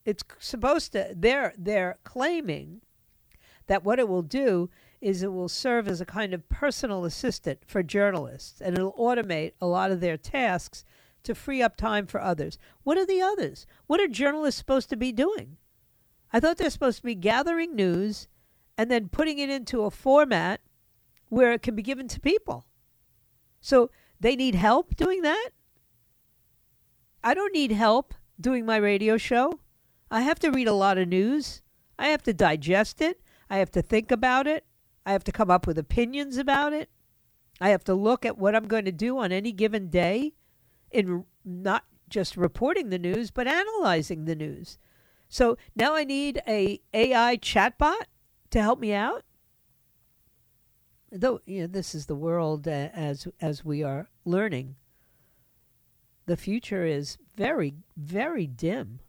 It's 0.05 0.23
supposed 0.39 0.91
to 0.93 1.13
they're 1.15 1.53
they're 1.57 1.97
claiming 2.03 2.81
that 3.67 3.83
what 3.83 3.99
it 3.99 4.07
will 4.07 4.21
do 4.21 4.69
is 5.01 5.23
it 5.23 5.33
will 5.33 5.49
serve 5.49 5.87
as 5.87 5.99
a 5.99 6.05
kind 6.05 6.33
of 6.33 6.47
personal 6.47 7.05
assistant 7.05 7.59
for 7.65 7.83
journalists 7.83 8.61
and 8.61 8.77
it'll 8.77 8.93
automate 8.93 9.53
a 9.59 9.65
lot 9.65 9.91
of 9.91 9.99
their 9.99 10.17
tasks 10.17 10.85
to 11.23 11.35
free 11.35 11.61
up 11.61 11.75
time 11.75 12.05
for 12.05 12.21
others. 12.21 12.57
What 12.83 12.97
are 12.97 13.05
the 13.05 13.21
others? 13.21 13.65
What 13.87 13.99
are 13.99 14.07
journalists 14.07 14.59
supposed 14.59 14.89
to 14.89 14.95
be 14.95 15.11
doing? 15.11 15.57
I 16.31 16.39
thought 16.39 16.57
they're 16.57 16.69
supposed 16.69 16.97
to 16.97 17.03
be 17.03 17.15
gathering 17.15 17.75
news 17.75 18.27
and 18.77 18.91
then 18.91 19.09
putting 19.09 19.39
it 19.39 19.49
into 19.49 19.83
a 19.83 19.91
format 19.91 20.61
where 21.29 21.51
it 21.53 21.61
can 21.61 21.75
be 21.75 21.81
given 21.81 22.07
to 22.09 22.19
people. 22.19 22.65
So 23.61 23.89
they 24.19 24.35
need 24.35 24.55
help 24.55 24.95
doing 24.95 25.21
that? 25.23 25.49
I 27.23 27.33
don't 27.33 27.53
need 27.53 27.71
help 27.71 28.13
doing 28.39 28.65
my 28.65 28.77
radio 28.77 29.17
show. 29.17 29.59
I 30.11 30.21
have 30.21 30.39
to 30.39 30.51
read 30.51 30.67
a 30.67 30.73
lot 30.73 30.97
of 30.97 31.07
news. 31.07 31.61
I 31.97 32.09
have 32.09 32.21
to 32.23 32.33
digest 32.33 33.01
it. 33.01 33.21
I 33.49 33.57
have 33.57 33.71
to 33.71 33.81
think 33.81 34.11
about 34.11 34.47
it. 34.47 34.65
I 35.05 35.11
have 35.11 35.23
to 35.25 35.31
come 35.31 35.49
up 35.49 35.67
with 35.67 35.77
opinions 35.77 36.37
about 36.37 36.73
it. 36.73 36.89
I 37.61 37.69
have 37.69 37.83
to 37.85 37.93
look 37.93 38.25
at 38.25 38.37
what 38.37 38.55
I'm 38.55 38.67
going 38.67 38.85
to 38.85 38.91
do 38.91 39.17
on 39.17 39.31
any 39.31 39.51
given 39.51 39.89
day 39.89 40.33
in 40.91 41.25
not 41.43 41.85
just 42.09 42.37
reporting 42.37 42.89
the 42.89 42.99
news, 42.99 43.31
but 43.31 43.47
analyzing 43.47 44.25
the 44.25 44.35
news. 44.35 44.77
So 45.29 45.57
now 45.75 45.95
I 45.95 46.03
need 46.03 46.41
a 46.47 46.79
AI 46.93 47.37
chatbot 47.37 48.03
to 48.51 48.61
help 48.61 48.79
me 48.79 48.93
out. 48.93 49.23
Though 51.11 51.39
you 51.45 51.61
know, 51.61 51.67
this 51.67 51.95
is 51.95 52.07
the 52.07 52.15
world 52.15 52.67
uh, 52.67 52.89
as 52.93 53.27
as 53.39 53.63
we 53.63 53.83
are 53.83 54.09
learning. 54.25 54.75
The 56.25 56.37
future 56.37 56.85
is 56.85 57.17
very 57.35 57.75
very 57.95 58.47
dim. 58.47 58.99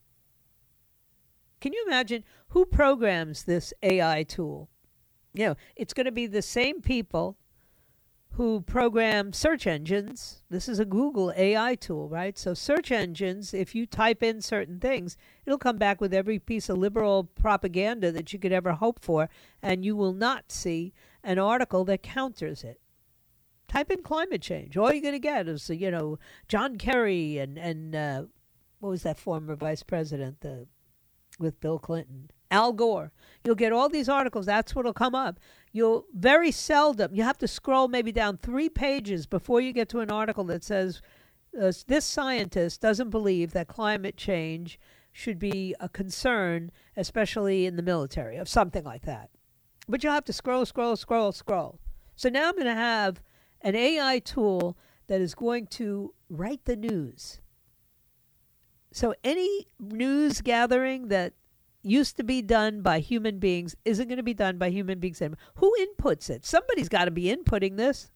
Can 1.60 1.72
you 1.72 1.84
imagine 1.86 2.22
who 2.48 2.64
programs 2.66 3.44
this 3.44 3.72
AI 3.82 4.22
tool? 4.22 4.68
You 5.32 5.46
know, 5.46 5.56
it's 5.74 5.94
going 5.94 6.06
to 6.06 6.12
be 6.12 6.26
the 6.26 6.42
same 6.42 6.80
people 6.80 7.36
who 8.36 8.60
program 8.60 9.32
search 9.32 9.66
engines. 9.66 10.42
This 10.50 10.68
is 10.68 10.78
a 10.78 10.84
Google 10.84 11.32
AI 11.34 11.74
tool, 11.74 12.06
right? 12.06 12.36
So, 12.36 12.52
search 12.52 12.92
engines, 12.92 13.54
if 13.54 13.74
you 13.74 13.86
type 13.86 14.22
in 14.22 14.42
certain 14.42 14.78
things, 14.78 15.16
it'll 15.46 15.58
come 15.58 15.78
back 15.78 16.02
with 16.02 16.12
every 16.12 16.38
piece 16.38 16.68
of 16.68 16.76
liberal 16.76 17.24
propaganda 17.24 18.12
that 18.12 18.34
you 18.34 18.38
could 18.38 18.52
ever 18.52 18.72
hope 18.72 19.00
for, 19.00 19.30
and 19.62 19.86
you 19.86 19.96
will 19.96 20.12
not 20.12 20.52
see 20.52 20.92
an 21.24 21.38
article 21.38 21.84
that 21.86 22.02
counters 22.02 22.62
it. 22.62 22.78
Type 23.68 23.90
in 23.90 24.02
climate 24.02 24.42
change. 24.42 24.76
All 24.76 24.92
you're 24.92 25.00
going 25.00 25.12
to 25.14 25.18
get 25.18 25.48
is, 25.48 25.70
you 25.70 25.90
know, 25.90 26.18
John 26.46 26.76
Kerry 26.76 27.38
and, 27.38 27.56
and 27.56 27.96
uh, 27.96 28.22
what 28.80 28.90
was 28.90 29.02
that 29.04 29.18
former 29.18 29.56
vice 29.56 29.82
president, 29.82 30.40
the 30.40 30.66
with 31.38 31.60
Bill 31.60 31.78
Clinton, 31.78 32.30
Al 32.50 32.72
Gore. 32.72 33.12
You'll 33.44 33.54
get 33.54 33.72
all 33.72 33.88
these 33.88 34.08
articles. 34.08 34.46
That's 34.46 34.74
what'll 34.74 34.92
come 34.92 35.14
up. 35.14 35.38
You'll 35.72 36.06
very 36.14 36.50
seldom, 36.50 37.14
you 37.14 37.22
have 37.22 37.38
to 37.38 37.48
scroll 37.48 37.88
maybe 37.88 38.12
down 38.12 38.38
three 38.38 38.68
pages 38.68 39.26
before 39.26 39.60
you 39.60 39.72
get 39.72 39.88
to 39.90 40.00
an 40.00 40.10
article 40.10 40.44
that 40.44 40.64
says 40.64 41.02
uh, 41.60 41.72
this 41.86 42.04
scientist 42.04 42.80
doesn't 42.80 43.10
believe 43.10 43.52
that 43.52 43.68
climate 43.68 44.16
change 44.16 44.78
should 45.12 45.38
be 45.38 45.74
a 45.80 45.88
concern, 45.88 46.70
especially 46.96 47.66
in 47.66 47.76
the 47.76 47.82
military, 47.82 48.36
of 48.36 48.48
something 48.48 48.84
like 48.84 49.02
that. 49.02 49.30
But 49.88 50.02
you'll 50.02 50.12
have 50.12 50.24
to 50.24 50.32
scroll, 50.32 50.66
scroll, 50.66 50.96
scroll, 50.96 51.32
scroll. 51.32 51.78
So 52.16 52.28
now 52.28 52.48
I'm 52.48 52.54
going 52.54 52.66
to 52.66 52.74
have 52.74 53.22
an 53.60 53.74
AI 53.74 54.18
tool 54.18 54.76
that 55.06 55.20
is 55.20 55.34
going 55.34 55.66
to 55.68 56.12
write 56.28 56.64
the 56.64 56.76
news 56.76 57.40
so 58.96 59.14
any 59.22 59.66
news 59.78 60.40
gathering 60.40 61.08
that 61.08 61.34
used 61.86 62.16
to 62.16 62.24
be 62.24 62.42
done 62.42 62.82
by 62.82 62.98
human 62.98 63.38
beings 63.38 63.76
isn't 63.84 64.08
going 64.08 64.16
to 64.16 64.22
be 64.22 64.34
done 64.34 64.58
by 64.58 64.70
human 64.70 64.98
beings 64.98 65.22
anymore. 65.22 65.38
Who 65.56 65.72
inputs 65.80 66.28
it? 66.28 66.44
Somebody's 66.44 66.88
got 66.88 67.04
to 67.04 67.10
be 67.10 67.34
inputting 67.34 67.76
this. 67.76 68.10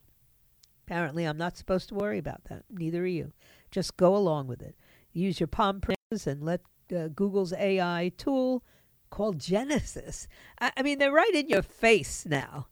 Apparently, 0.87 1.25
I'm 1.25 1.39
not 1.39 1.57
supposed 1.57 1.89
to 1.91 1.95
worry 1.95 2.19
about 2.19 2.45
that. 2.45 2.65
Neither 2.69 3.03
are 3.03 3.07
you. 3.07 3.33
Just 3.71 3.97
go 3.97 4.17
along 4.17 4.49
with 4.49 4.61
it. 4.61 4.75
Use 5.12 5.39
your 5.39 5.47
palm 5.47 5.81
printers 5.81 6.27
and 6.27 6.43
let 6.43 6.62
uh, 6.95 7.09
Google's 7.09 7.53
AI 7.53 8.11
tool 8.17 8.65
called 9.11 9.39
Genesis. 9.39 10.27
I, 10.61 10.73
I 10.77 10.83
mean, 10.83 10.99
they're 10.99 11.12
right 11.12 11.35
in 11.35 11.49
your 11.49 11.62
face 11.62 12.27
now. 12.27 12.67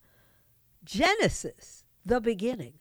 Genesis, 0.84 1.84
the 2.04 2.20
beginning. 2.20 2.74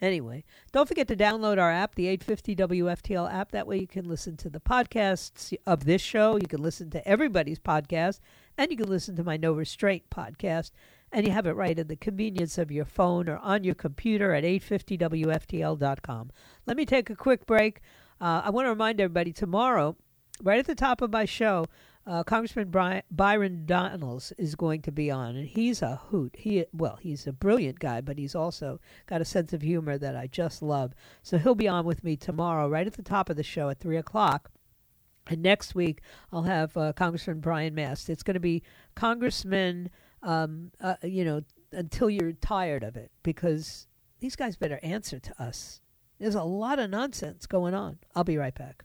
Anyway, 0.00 0.44
don't 0.72 0.88
forget 0.88 1.08
to 1.08 1.16
download 1.16 1.58
our 1.58 1.70
app, 1.70 1.94
the 1.94 2.08
850 2.08 2.56
WFTL 2.56 3.32
app. 3.32 3.52
That 3.52 3.66
way 3.66 3.78
you 3.78 3.86
can 3.86 4.08
listen 4.08 4.36
to 4.38 4.50
the 4.50 4.60
podcasts 4.60 5.54
of 5.66 5.84
this 5.84 6.02
show. 6.02 6.36
You 6.36 6.48
can 6.48 6.62
listen 6.62 6.90
to 6.90 7.08
everybody's 7.08 7.60
podcast, 7.60 8.20
and 8.58 8.70
you 8.70 8.76
can 8.76 8.88
listen 8.88 9.16
to 9.16 9.24
my 9.24 9.36
No 9.36 9.52
Restraint 9.52 10.10
podcast. 10.10 10.72
And 11.12 11.24
you 11.24 11.32
have 11.32 11.46
it 11.46 11.52
right 11.52 11.78
in 11.78 11.86
the 11.86 11.94
convenience 11.94 12.58
of 12.58 12.72
your 12.72 12.84
phone 12.84 13.28
or 13.28 13.38
on 13.38 13.62
your 13.62 13.76
computer 13.76 14.34
at 14.34 14.42
850WFTL.com. 14.42 16.32
Let 16.66 16.76
me 16.76 16.84
take 16.84 17.08
a 17.08 17.14
quick 17.14 17.46
break. 17.46 17.80
Uh, 18.20 18.42
I 18.44 18.50
want 18.50 18.66
to 18.66 18.70
remind 18.70 19.00
everybody 19.00 19.32
tomorrow, 19.32 19.96
right 20.42 20.58
at 20.58 20.66
the 20.66 20.74
top 20.74 21.02
of 21.02 21.12
my 21.12 21.24
show, 21.24 21.66
uh, 22.06 22.22
Congressman 22.22 22.70
Brian, 22.70 23.02
Byron 23.10 23.64
Donalds 23.64 24.32
is 24.36 24.54
going 24.54 24.82
to 24.82 24.92
be 24.92 25.10
on, 25.10 25.36
and 25.36 25.48
he's 25.48 25.80
a 25.80 25.96
hoot. 26.08 26.34
He 26.38 26.64
well, 26.72 26.98
he's 27.00 27.26
a 27.26 27.32
brilliant 27.32 27.78
guy, 27.78 28.00
but 28.00 28.18
he's 28.18 28.34
also 28.34 28.80
got 29.06 29.22
a 29.22 29.24
sense 29.24 29.52
of 29.52 29.62
humor 29.62 29.96
that 29.96 30.14
I 30.14 30.26
just 30.26 30.60
love. 30.60 30.92
So 31.22 31.38
he'll 31.38 31.54
be 31.54 31.68
on 31.68 31.86
with 31.86 32.04
me 32.04 32.16
tomorrow, 32.16 32.68
right 32.68 32.86
at 32.86 32.94
the 32.94 33.02
top 33.02 33.30
of 33.30 33.36
the 33.36 33.42
show 33.42 33.70
at 33.70 33.80
three 33.80 33.96
o'clock. 33.96 34.50
And 35.26 35.42
next 35.42 35.74
week 35.74 36.02
I'll 36.30 36.42
have 36.42 36.76
uh, 36.76 36.92
Congressman 36.92 37.40
Brian 37.40 37.74
Mast. 37.74 38.10
It's 38.10 38.22
going 38.22 38.34
to 38.34 38.40
be 38.40 38.62
Congressman, 38.94 39.88
um, 40.22 40.72
uh, 40.82 40.96
you 41.02 41.24
know, 41.24 41.40
until 41.72 42.10
you're 42.10 42.32
tired 42.32 42.84
of 42.84 42.96
it, 42.96 43.10
because 43.22 43.86
these 44.20 44.36
guys 44.36 44.56
better 44.56 44.78
answer 44.82 45.18
to 45.18 45.42
us. 45.42 45.80
There's 46.18 46.34
a 46.34 46.42
lot 46.42 46.78
of 46.78 46.90
nonsense 46.90 47.46
going 47.46 47.74
on. 47.74 47.98
I'll 48.14 48.24
be 48.24 48.36
right 48.36 48.54
back. 48.54 48.84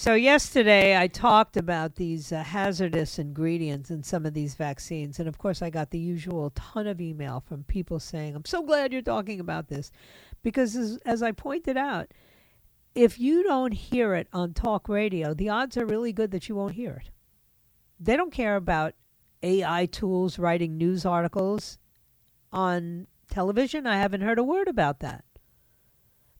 So, 0.00 0.14
yesterday 0.14 0.96
I 0.96 1.08
talked 1.08 1.58
about 1.58 1.96
these 1.96 2.32
uh, 2.32 2.42
hazardous 2.42 3.18
ingredients 3.18 3.90
in 3.90 4.02
some 4.02 4.24
of 4.24 4.32
these 4.32 4.54
vaccines. 4.54 5.18
And 5.18 5.28
of 5.28 5.36
course, 5.36 5.60
I 5.60 5.68
got 5.68 5.90
the 5.90 5.98
usual 5.98 6.48
ton 6.54 6.86
of 6.86 7.02
email 7.02 7.44
from 7.46 7.64
people 7.64 8.00
saying, 8.00 8.34
I'm 8.34 8.46
so 8.46 8.62
glad 8.62 8.94
you're 8.94 9.02
talking 9.02 9.40
about 9.40 9.68
this. 9.68 9.92
Because, 10.42 10.74
as, 10.74 10.96
as 11.04 11.22
I 11.22 11.32
pointed 11.32 11.76
out, 11.76 12.14
if 12.94 13.20
you 13.20 13.42
don't 13.42 13.72
hear 13.72 14.14
it 14.14 14.26
on 14.32 14.54
talk 14.54 14.88
radio, 14.88 15.34
the 15.34 15.50
odds 15.50 15.76
are 15.76 15.84
really 15.84 16.14
good 16.14 16.30
that 16.30 16.48
you 16.48 16.54
won't 16.54 16.76
hear 16.76 17.02
it. 17.04 17.10
They 18.00 18.16
don't 18.16 18.32
care 18.32 18.56
about 18.56 18.94
AI 19.42 19.84
tools 19.84 20.38
writing 20.38 20.78
news 20.78 21.04
articles 21.04 21.78
on 22.50 23.06
television. 23.30 23.86
I 23.86 23.98
haven't 23.98 24.22
heard 24.22 24.38
a 24.38 24.44
word 24.44 24.66
about 24.66 25.00
that. 25.00 25.26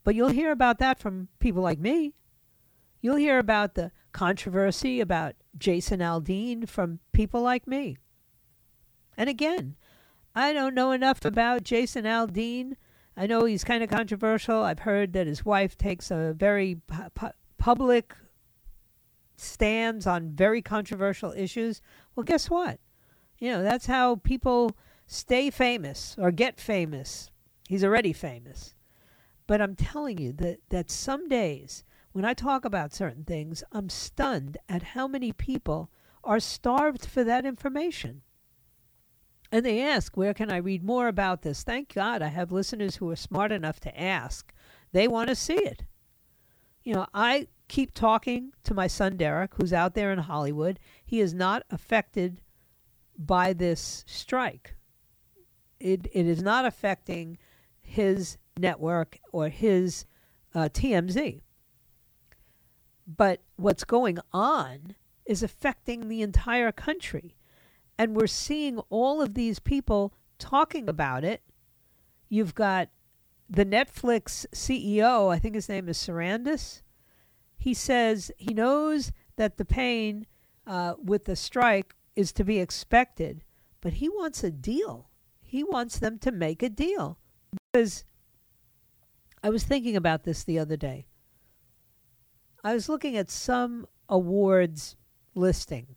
But 0.03 0.15
you'll 0.15 0.31
hear 0.31 0.51
about 0.51 0.79
that 0.79 0.99
from 0.99 1.29
people 1.41 1.63
like 1.63 1.79
me. 1.79 2.15
You'll 3.01 3.17
hear 3.17 3.39
about 3.39 3.75
the 3.75 3.93
controversy 4.13 5.01
about 5.01 5.35
Jason 5.57 6.01
Aldean 6.01 6.69
from 6.69 7.01
people 7.13 7.41
like 7.41 7.67
me. 7.67 7.97
And 9.17 9.29
again, 9.29 9.77
I 10.35 10.53
don't 10.53 10.75
know 10.75 10.93
enough 10.93 11.25
about 11.25 11.65
Jason 11.65 12.05
Aldean. 12.05 12.75
I 13.17 13.27
know 13.27 13.45
he's 13.45 13.65
kind 13.65 13.83
of 13.83 13.91
controversial. 13.91 14.63
I've 14.63 14.81
heard 14.81 15.13
that 15.15 15.27
his 15.27 15.45
wife 15.45 15.77
takes 15.77 16.11
a 16.11 16.35
very 16.37 16.77
pu- 16.87 17.31
public 17.59 18.15
stands 19.37 20.07
on 20.07 20.33
very 20.33 20.63
controversial 20.63 21.33
issues. 21.33 21.81
Well, 22.15 22.25
guess 22.25 22.49
what? 22.51 22.79
You 23.39 23.51
know, 23.53 23.63
that's 23.63 23.87
how 23.87 24.17
people 24.17 24.77
stay 25.07 25.51
famous 25.51 26.15
or 26.19 26.31
get 26.31 26.61
famous. 26.61 27.31
He's 27.69 27.85
already 27.85 28.13
famous. 28.13 28.75
But 29.47 29.61
I'm 29.61 29.75
telling 29.75 30.19
you 30.19 30.33
that, 30.35 30.59
that 30.69 30.91
some 30.91 31.29
days 31.29 31.85
when 32.13 32.25
I 32.25 32.35
talk 32.35 32.65
about 32.65 32.95
certain 32.95 33.25
things, 33.25 33.63
I'm 33.73 33.89
stunned 33.89 34.59
at 34.69 34.83
how 34.83 35.07
many 35.07 35.33
people 35.33 35.91
are 36.25 36.41
starved 36.41 37.07
for 37.07 37.25
that 37.25 37.47
information. 37.47 38.23
And 39.53 39.65
they 39.65 39.83
ask, 39.83 40.17
Where 40.17 40.35
can 40.35 40.51
I 40.51 40.57
read 40.57 40.85
more 40.85 41.09
about 41.09 41.43
this? 41.43 41.63
Thank 41.63 41.95
God 41.95 42.23
I 42.23 42.29
have 42.29 42.53
listeners 42.53 42.97
who 42.97 43.09
are 43.11 43.17
smart 43.17 43.53
enough 43.53 43.81
to 43.81 44.01
ask. 44.01 44.53
They 44.93 45.09
want 45.09 45.29
to 45.29 45.35
see 45.35 45.55
it. 45.55 45.85
You 46.83 46.95
know, 46.95 47.07
I 47.15 47.49
keep 47.69 47.95
talking 47.95 48.53
to 48.65 48.75
my 48.75 48.87
son 48.87 49.17
Derek, 49.17 49.55
who's 49.55 49.73
out 49.73 49.95
there 49.95 50.13
in 50.13 50.19
Hollywood. 50.19 50.79
He 51.05 51.21
is 51.21 51.35
not 51.35 51.63
affected 51.71 52.41
by 53.19 53.53
this 53.53 54.05
strike. 54.07 54.75
It, 55.79 56.09
it 56.13 56.27
is 56.27 56.43
not 56.43 56.65
affecting 56.65 57.39
his 57.81 58.39
network 58.59 59.19
or 59.33 59.49
his 59.49 60.05
uh, 60.55 60.69
TMZ. 60.73 61.41
But 63.17 63.41
what's 63.57 63.85
going 63.85 64.19
on 64.33 64.95
is 65.27 65.43
affecting 65.43 66.09
the 66.09 66.23
entire 66.23 66.71
country. 66.71 67.37
And 67.99 68.15
we're 68.15 68.27
seeing 68.27 68.79
all 68.89 69.21
of 69.21 69.35
these 69.35 69.59
people 69.59 70.15
talking 70.39 70.89
about 70.89 71.25
it. 71.25 71.43
You've 72.29 72.55
got 72.55 72.89
the 73.49 73.67
Netflix 73.67 74.47
CEO, 74.55 75.33
I 75.33 75.39
think 75.39 75.57
his 75.57 75.69
name 75.69 75.89
is 75.89 75.99
Sarandos. 75.99 76.83
He 77.59 77.75
says 77.75 78.31
he 78.39 78.55
knows 78.55 79.13
that 79.37 79.57
the 79.57 79.65
pain 79.65 80.27
uh, 80.67 80.95
with 81.03 81.25
the 81.25 81.37
strike 81.37 81.95
is 82.15 82.33
to 82.33 82.45
be 82.45 82.59
expected, 82.59 83.43
but 83.81 83.95
he 83.95 84.09
wants 84.09 84.45
a 84.45 84.51
deal. 84.51 85.11
He 85.43 85.65
wants 85.65 85.99
them 85.99 86.19
to 86.21 86.31
make 86.31 86.63
a 86.63 86.69
deal. 86.69 87.19
Because 87.73 88.05
I 89.43 89.51
was 89.51 89.65
thinking 89.65 89.97
about 89.97 90.23
this 90.23 90.45
the 90.45 90.59
other 90.59 90.77
day. 90.77 91.07
I 92.63 92.75
was 92.75 92.89
looking 92.89 93.17
at 93.17 93.31
some 93.31 93.87
awards 94.09 94.97
listing. 95.35 95.97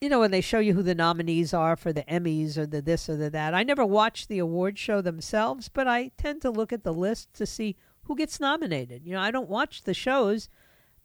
You 0.00 0.08
know, 0.08 0.20
when 0.20 0.32
they 0.32 0.40
show 0.40 0.58
you 0.58 0.74
who 0.74 0.82
the 0.82 0.94
nominees 0.94 1.54
are 1.54 1.76
for 1.76 1.92
the 1.92 2.02
Emmys 2.04 2.58
or 2.58 2.66
the 2.66 2.82
this 2.82 3.08
or 3.08 3.16
the 3.16 3.30
that. 3.30 3.54
I 3.54 3.62
never 3.62 3.86
watch 3.86 4.26
the 4.26 4.38
award 4.38 4.78
show 4.78 5.00
themselves, 5.00 5.68
but 5.68 5.86
I 5.86 6.10
tend 6.18 6.42
to 6.42 6.50
look 6.50 6.72
at 6.72 6.82
the 6.82 6.92
list 6.92 7.32
to 7.34 7.46
see 7.46 7.76
who 8.02 8.16
gets 8.16 8.40
nominated. 8.40 9.06
You 9.06 9.14
know, 9.14 9.20
I 9.20 9.30
don't 9.30 9.48
watch 9.48 9.84
the 9.84 9.94
shows, 9.94 10.48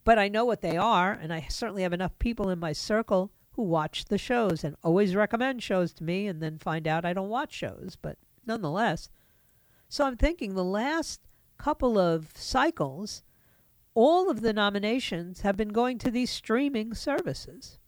but 0.04 0.18
I 0.18 0.28
know 0.28 0.44
what 0.44 0.62
they 0.62 0.76
are, 0.76 1.14
and 1.14 1.32
I 1.32 1.46
certainly 1.50 1.84
have 1.84 1.94
enough 1.94 2.18
people 2.20 2.50
in 2.50 2.60
my 2.60 2.74
circle 2.74 3.32
who 3.52 3.64
watch 3.64 4.06
the 4.06 4.18
shows 4.18 4.64
and 4.64 4.76
always 4.84 5.16
recommend 5.16 5.62
shows 5.62 5.94
to 5.94 6.04
me 6.04 6.28
and 6.28 6.42
then 6.42 6.58
find 6.58 6.88
out 6.88 7.06
I 7.06 7.14
don't 7.14 7.30
watch 7.30 7.54
shows, 7.54 7.98
but 8.02 8.18
nonetheless. 8.46 9.10
So 9.88 10.06
I'm 10.06 10.18
thinking 10.18 10.56
the 10.56 10.64
last 10.64 11.22
couple 11.58 11.98
of 11.98 12.30
cycles, 12.36 13.24
all 13.94 14.30
of 14.30 14.42
the 14.42 14.54
nominations 14.54 15.42
have 15.42 15.58
been 15.58 15.70
going 15.70 15.98
to 16.00 16.12
these 16.12 16.30
streaming 16.30 16.94
services. 16.94 17.80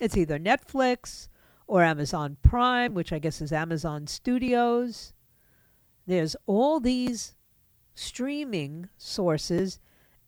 It's 0.00 0.16
either 0.16 0.38
Netflix 0.38 1.28
or 1.66 1.82
Amazon 1.82 2.36
Prime, 2.42 2.94
which 2.94 3.12
I 3.12 3.18
guess 3.18 3.40
is 3.40 3.52
Amazon 3.52 4.06
Studios. 4.06 5.12
There's 6.06 6.36
all 6.46 6.80
these 6.80 7.34
streaming 7.94 8.88
sources, 8.96 9.78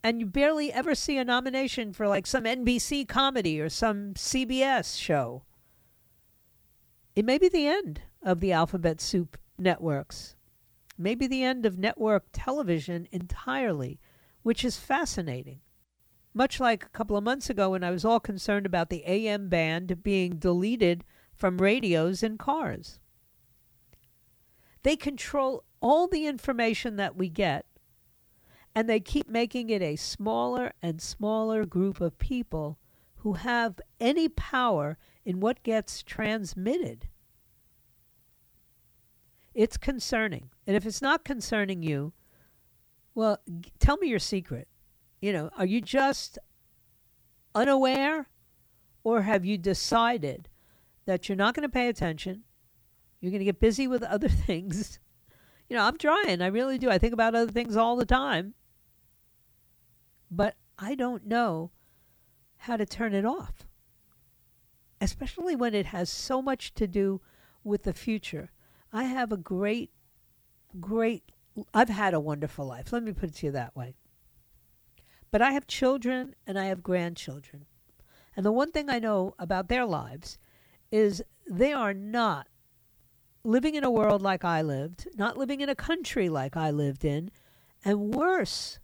and 0.05 0.20
you 0.20 0.27
barely 0.27 0.72
ever 0.72 0.94
see 0.94 1.18
a 1.18 1.25
nomination 1.25 1.92
for 1.92 2.07
like 2.07 2.27
some 2.27 2.44
NBC 2.44 3.09
comedy 3.09 3.61
or 3.61 3.68
some 3.68 4.14
CBS 4.14 4.98
show. 5.01 5.44
It 7.16 7.25
may 7.25 7.38
be 7.38 7.48
the 7.48 7.66
end 7.66 8.03
of 8.22 8.40
the 8.40 8.53
alphabet 8.53 9.01
soup 9.01 9.37
networks, 9.59 10.37
maybe 10.96 11.27
the 11.27 11.42
end 11.42 11.66
of 11.66 11.79
network 11.79 12.25
television 12.33 13.09
entirely 13.11 13.98
which 14.42 14.64
is 14.64 14.76
fascinating. 14.78 15.61
Much 16.35 16.59
like 16.59 16.85
a 16.85 16.88
couple 16.88 17.16
of 17.16 17.24
months 17.24 17.50
ago 17.50 17.70
when 17.70 17.85
I 17.85 17.90
was 17.90 18.05
all 18.05 18.20
concerned 18.20 18.66
about 18.66 18.88
the 18.88 19.05
AM 19.07 19.48
band 19.48 20.02
being 20.02 20.37
deleted 20.37 21.05
from 21.35 21.59
radios 21.59 22.22
in 22.22 22.38
cars. 22.38 23.00
They 24.83 24.96
control 24.96 25.64
all 25.81 26.09
the 26.09 26.26
information 26.26 26.96
that 26.96 27.16
we 27.16 27.28
get, 27.28 27.66
and 28.74 28.88
they 28.88 29.00
keep 29.00 29.28
making 29.28 29.70
it 29.70 29.83
a 29.83 29.96
smaller 29.96 30.72
and 30.83 31.00
smaller 31.00 31.64
group 31.66 32.00
of 32.00 32.18
people 32.18 32.78
who 33.16 33.35
have 33.35 33.81
any 34.00 34.28
power 34.28 34.98
in 35.24 35.40
what 35.40 35.62
gets 35.62 36.02
transmitted. 36.02 37.09
It's 39.55 39.76
concerning. 39.76 40.50
And 40.66 40.74
if 40.74 40.87
it's 40.87 41.02
not 41.02 41.24
concerning 41.24 41.83
you, 41.83 42.12
well, 43.14 43.38
g- 43.61 43.72
tell 43.79 43.96
me 43.98 44.09
your 44.09 44.18
secret. 44.18 44.68
You 45.20 45.33
know, 45.33 45.51
are 45.57 45.66
you 45.66 45.81
just 45.81 46.38
unaware 47.55 48.29
or 49.05 49.22
have 49.22 49.44
you 49.44 49.59
decided 49.59 50.48
that 51.07 51.29
you're 51.29 51.37
not 51.37 51.55
going 51.55 51.62
to 51.62 51.72
pay 51.72 51.88
attention? 51.88 52.44
You're 53.20 53.31
going 53.31 53.40
to 53.40 53.44
get 53.44 53.61
busy 53.61 53.87
with 53.87 54.03
other 54.03 54.29
things. 54.46 54.98
You 55.68 55.77
know, 55.77 55.85
I'm 55.85 55.98
trying. 55.98 56.42
I 56.42 56.48
really 56.48 56.79
do. 56.79 56.90
I 56.90 56.98
think 56.98 57.14
about 57.14 57.35
other 57.35 57.53
things 57.53 57.77
all 57.77 57.96
the 57.96 58.07
time. 58.07 58.55
But 60.31 60.57
I 60.79 60.94
don't 60.94 61.27
know 61.27 61.70
how 62.57 62.77
to 62.77 62.87
turn 62.87 63.14
it 63.14 63.25
off, 63.25 63.66
especially 65.01 65.55
when 65.55 65.75
it 65.75 65.87
has 65.87 66.09
so 66.09 66.40
much 66.40 66.75
to 66.75 66.87
do 66.87 67.20
with 67.64 67.83
the 67.83 67.92
future. 67.92 68.51
I 68.92 69.05
have 69.05 69.33
a 69.33 69.37
great, 69.37 69.90
great 70.81 71.33
I've 71.75 71.88
had 71.88 72.15
a 72.15 72.21
wonderful 72.21 72.67
life. 72.67 72.93
Let 72.93 73.03
me 73.03 73.12
put 73.12 73.31
it 73.31 73.37
to 73.37 73.47
you 73.47 73.53
that 73.53 73.77
way. 73.77 73.95
But 75.31 75.43
I 75.43 75.53
have 75.53 75.67
children 75.67 76.35
and 76.47 76.59
I 76.59 76.67
have 76.67 76.83
grandchildren. 76.83 77.67
And 78.37 78.47
the 78.47 78.53
one 78.53 78.71
thing 78.71 78.88
I 78.88 78.99
know 78.99 79.35
about 79.38 79.69
their 79.69 79.85
lives 79.85 80.38
is 80.91 81.23
they 81.49 81.73
are 81.73 81.95
not 81.95 82.49
living 83.45 83.75
in 83.75 83.85
a 83.85 83.91
world 83.91 84.23
like 84.23 84.45
I 84.45 84.62
lived, 84.62 85.09
not 85.17 85.37
living 85.37 85.61
in 85.61 85.69
a 85.69 85.75
country 85.75 86.29
like 86.29 86.57
I 86.57 86.71
lived 86.71 87.05
in, 87.05 87.31
and 87.85 88.15
worse, 88.15 88.79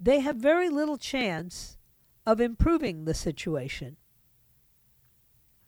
they 0.00 0.20
have 0.20 0.36
very 0.36 0.68
little 0.68 0.98
chance 0.98 1.78
of 2.26 2.40
improving 2.40 3.04
the 3.04 3.14
situation. 3.14 3.96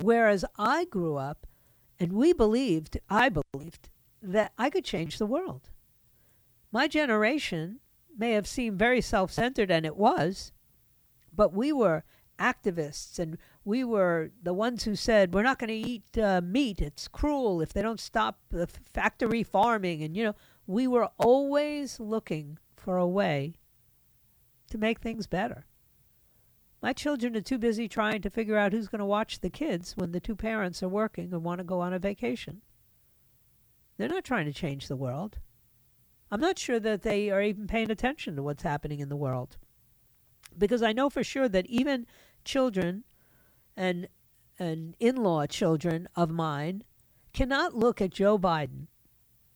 Whereas 0.00 0.44
I 0.58 0.84
grew 0.84 1.16
up 1.16 1.46
and 1.98 2.12
we 2.12 2.32
believed, 2.32 2.98
I 3.08 3.30
believed, 3.30 3.88
that 4.20 4.52
I 4.58 4.70
could 4.70 4.84
change 4.84 5.18
the 5.18 5.26
world. 5.26 5.70
My 6.72 6.88
generation 6.88 7.80
may 8.16 8.32
have 8.32 8.46
seemed 8.46 8.78
very 8.78 9.00
self 9.00 9.32
centered, 9.32 9.70
and 9.70 9.86
it 9.86 9.96
was, 9.96 10.52
but 11.34 11.52
we 11.52 11.72
were 11.72 12.04
activists 12.38 13.18
and 13.18 13.38
we 13.64 13.82
were 13.82 14.30
the 14.42 14.52
ones 14.52 14.84
who 14.84 14.94
said 14.94 15.32
we're 15.32 15.42
not 15.42 15.58
going 15.58 15.68
to 15.68 15.74
eat 15.74 16.18
uh, 16.18 16.40
meat. 16.42 16.80
It's 16.80 17.08
cruel 17.08 17.60
if 17.60 17.72
they 17.72 17.82
don't 17.82 18.00
stop 18.00 18.38
the 18.50 18.66
factory 18.92 19.42
farming. 19.42 20.02
And 20.02 20.16
you 20.16 20.24
know 20.24 20.34
we 20.66 20.86
were 20.86 21.10
always 21.18 22.00
looking 22.00 22.58
for 22.76 22.96
a 22.96 23.06
way 23.06 23.54
to 24.70 24.78
make 24.78 25.00
things 25.00 25.26
better. 25.26 25.66
My 26.82 26.92
children 26.92 27.36
are 27.36 27.40
too 27.40 27.58
busy 27.58 27.88
trying 27.88 28.20
to 28.22 28.30
figure 28.30 28.56
out 28.56 28.72
who's 28.72 28.88
going 28.88 29.00
to 29.00 29.06
watch 29.06 29.40
the 29.40 29.50
kids 29.50 29.96
when 29.96 30.12
the 30.12 30.20
two 30.20 30.36
parents 30.36 30.82
are 30.82 30.88
working 30.88 31.32
and 31.32 31.42
want 31.42 31.58
to 31.58 31.64
go 31.64 31.80
on 31.80 31.92
a 31.92 31.98
vacation. 31.98 32.62
They're 33.96 34.08
not 34.08 34.24
trying 34.24 34.44
to 34.44 34.52
change 34.52 34.88
the 34.88 34.96
world 34.96 35.38
i'm 36.30 36.40
not 36.40 36.58
sure 36.58 36.80
that 36.80 37.02
they 37.02 37.30
are 37.30 37.42
even 37.42 37.66
paying 37.66 37.90
attention 37.90 38.36
to 38.36 38.42
what's 38.42 38.62
happening 38.62 39.00
in 39.00 39.08
the 39.08 39.16
world 39.16 39.56
because 40.58 40.82
I 40.82 40.92
know 40.92 41.10
for 41.10 41.24
sure 41.24 41.48
that 41.48 41.66
even 41.66 42.06
children 42.44 43.04
and 43.76 44.08
and 44.58 44.96
in-law 44.98 45.46
children 45.46 46.08
of 46.16 46.30
mine 46.30 46.82
cannot 47.34 47.74
look 47.74 48.00
at 48.00 48.10
Joe 48.10 48.38
Biden 48.38 48.86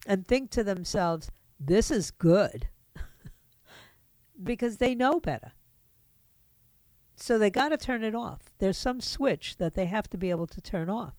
and 0.06 0.26
think 0.26 0.50
to 0.50 0.64
themselves, 0.64 1.30
"This 1.58 1.90
is 1.90 2.10
good," 2.10 2.68
because 4.42 4.76
they 4.76 4.94
know 4.94 5.20
better. 5.20 5.52
So 7.16 7.38
they 7.38 7.50
got 7.50 7.70
to 7.70 7.76
turn 7.76 8.02
it 8.02 8.14
off. 8.14 8.52
There's 8.58 8.78
some 8.78 9.00
switch 9.00 9.56
that 9.56 9.74
they 9.74 9.86
have 9.86 10.08
to 10.10 10.18
be 10.18 10.30
able 10.30 10.46
to 10.48 10.60
turn 10.60 10.88
off. 10.88 11.14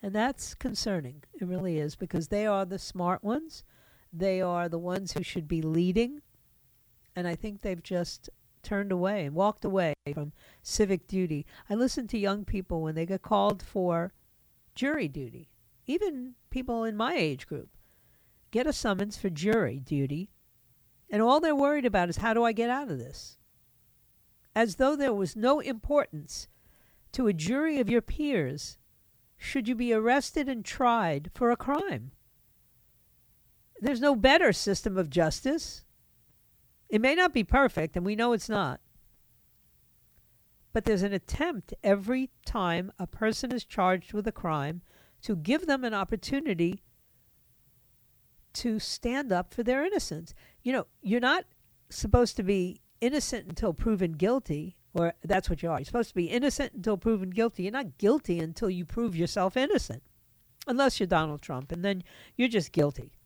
And 0.00 0.14
that's 0.14 0.54
concerning. 0.54 1.24
It 1.34 1.44
really 1.44 1.78
is 1.78 1.96
because 1.96 2.28
they 2.28 2.46
are 2.46 2.64
the 2.64 2.78
smart 2.78 3.24
ones. 3.24 3.64
They 4.12 4.40
are 4.40 4.68
the 4.68 4.78
ones 4.78 5.12
who 5.12 5.22
should 5.22 5.48
be 5.48 5.62
leading 5.62 6.22
and 7.18 7.26
I 7.26 7.34
think 7.34 7.62
they've 7.62 7.82
just 7.82 8.30
turned 8.62 8.92
away 8.92 9.24
and 9.24 9.34
walked 9.34 9.64
away 9.64 9.94
from 10.14 10.32
civic 10.62 11.08
duty. 11.08 11.44
I 11.68 11.74
listen 11.74 12.06
to 12.06 12.16
young 12.16 12.44
people 12.44 12.80
when 12.80 12.94
they 12.94 13.06
get 13.06 13.22
called 13.22 13.60
for 13.60 14.12
jury 14.76 15.08
duty, 15.08 15.50
even 15.84 16.36
people 16.50 16.84
in 16.84 16.96
my 16.96 17.14
age 17.14 17.48
group 17.48 17.70
get 18.52 18.68
a 18.68 18.72
summons 18.72 19.16
for 19.16 19.30
jury 19.30 19.80
duty, 19.80 20.30
and 21.10 21.20
all 21.20 21.40
they're 21.40 21.56
worried 21.56 21.84
about 21.84 22.08
is 22.08 22.18
how 22.18 22.34
do 22.34 22.44
I 22.44 22.52
get 22.52 22.70
out 22.70 22.88
of 22.88 22.98
this? 22.98 23.36
As 24.54 24.76
though 24.76 24.94
there 24.94 25.12
was 25.12 25.34
no 25.34 25.58
importance 25.58 26.46
to 27.10 27.26
a 27.26 27.32
jury 27.32 27.80
of 27.80 27.90
your 27.90 28.00
peers 28.00 28.78
should 29.36 29.66
you 29.66 29.74
be 29.74 29.92
arrested 29.92 30.48
and 30.48 30.64
tried 30.64 31.32
for 31.34 31.50
a 31.50 31.56
crime. 31.56 32.12
There's 33.80 34.00
no 34.00 34.16
better 34.16 34.52
system 34.52 34.98
of 34.98 35.10
justice. 35.10 35.84
It 36.88 37.00
may 37.00 37.14
not 37.14 37.32
be 37.32 37.44
perfect, 37.44 37.96
and 37.96 38.04
we 38.04 38.16
know 38.16 38.32
it's 38.32 38.48
not. 38.48 38.80
But 40.72 40.84
there's 40.84 41.02
an 41.02 41.12
attempt 41.12 41.74
every 41.82 42.30
time 42.44 42.92
a 42.98 43.06
person 43.06 43.52
is 43.52 43.64
charged 43.64 44.12
with 44.12 44.26
a 44.26 44.32
crime 44.32 44.82
to 45.22 45.36
give 45.36 45.66
them 45.66 45.84
an 45.84 45.94
opportunity 45.94 46.82
to 48.54 48.78
stand 48.78 49.32
up 49.32 49.52
for 49.52 49.62
their 49.62 49.84
innocence. 49.84 50.34
You 50.62 50.72
know, 50.72 50.86
you're 51.02 51.20
not 51.20 51.44
supposed 51.90 52.36
to 52.36 52.42
be 52.42 52.80
innocent 53.00 53.48
until 53.48 53.72
proven 53.72 54.12
guilty, 54.12 54.76
or 54.94 55.14
that's 55.22 55.48
what 55.48 55.62
you 55.62 55.70
are. 55.70 55.78
You're 55.78 55.84
supposed 55.84 56.10
to 56.10 56.14
be 56.14 56.26
innocent 56.26 56.72
until 56.72 56.96
proven 56.96 57.30
guilty. 57.30 57.64
You're 57.64 57.72
not 57.72 57.98
guilty 57.98 58.38
until 58.40 58.70
you 58.70 58.84
prove 58.84 59.16
yourself 59.16 59.56
innocent, 59.56 60.02
unless 60.66 60.98
you're 60.98 61.06
Donald 61.06 61.42
Trump, 61.42 61.72
and 61.72 61.84
then 61.84 62.02
you're 62.36 62.48
just 62.48 62.72
guilty. 62.72 63.17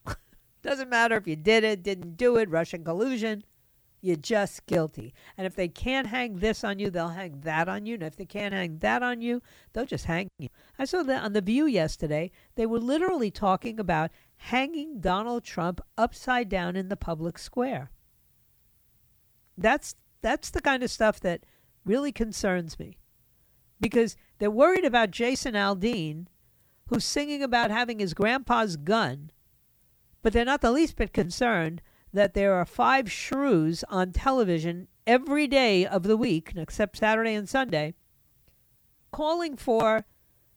Doesn't 0.62 0.88
matter 0.88 1.16
if 1.16 1.26
you 1.26 1.36
did 1.36 1.64
it, 1.64 1.82
didn't 1.82 2.16
do 2.16 2.36
it, 2.36 2.48
Russian 2.48 2.84
collusion. 2.84 3.42
You're 4.00 4.16
just 4.16 4.66
guilty. 4.66 5.14
And 5.38 5.46
if 5.46 5.54
they 5.54 5.68
can't 5.68 6.08
hang 6.08 6.38
this 6.38 6.64
on 6.64 6.80
you, 6.80 6.90
they'll 6.90 7.10
hang 7.10 7.40
that 7.42 7.68
on 7.68 7.86
you. 7.86 7.94
And 7.94 8.02
if 8.02 8.16
they 8.16 8.24
can't 8.24 8.52
hang 8.52 8.78
that 8.78 9.00
on 9.02 9.20
you, 9.20 9.42
they'll 9.72 9.86
just 9.86 10.06
hang 10.06 10.28
you. 10.38 10.48
I 10.76 10.84
saw 10.86 11.04
that 11.04 11.22
on 11.22 11.34
The 11.34 11.40
View 11.40 11.66
yesterday. 11.66 12.32
They 12.56 12.66
were 12.66 12.80
literally 12.80 13.30
talking 13.30 13.78
about 13.78 14.10
hanging 14.36 15.00
Donald 15.00 15.44
Trump 15.44 15.80
upside 15.96 16.48
down 16.48 16.74
in 16.74 16.88
the 16.88 16.96
public 16.96 17.38
square. 17.38 17.92
That's 19.56 19.94
that's 20.20 20.50
the 20.50 20.60
kind 20.60 20.82
of 20.82 20.90
stuff 20.90 21.20
that 21.20 21.46
really 21.84 22.10
concerns 22.12 22.78
me. 22.78 22.96
Because 23.80 24.16
they're 24.38 24.50
worried 24.50 24.84
about 24.84 25.10
Jason 25.12 25.54
Aldean, 25.54 26.26
who's 26.86 27.04
singing 27.04 27.42
about 27.42 27.70
having 27.70 28.00
his 28.00 28.14
grandpa's 28.14 28.76
gun, 28.76 29.30
but 30.22 30.32
they're 30.32 30.44
not 30.44 30.60
the 30.60 30.72
least 30.72 30.96
bit 30.96 31.12
concerned 31.12 31.82
that 32.12 32.34
there 32.34 32.54
are 32.54 32.64
five 32.64 33.10
shrews 33.10 33.84
on 33.88 34.12
television 34.12 34.88
every 35.06 35.46
day 35.46 35.84
of 35.86 36.04
the 36.04 36.16
week, 36.16 36.52
except 36.56 36.98
Saturday 36.98 37.34
and 37.34 37.48
Sunday, 37.48 37.94
calling 39.10 39.56
for 39.56 40.04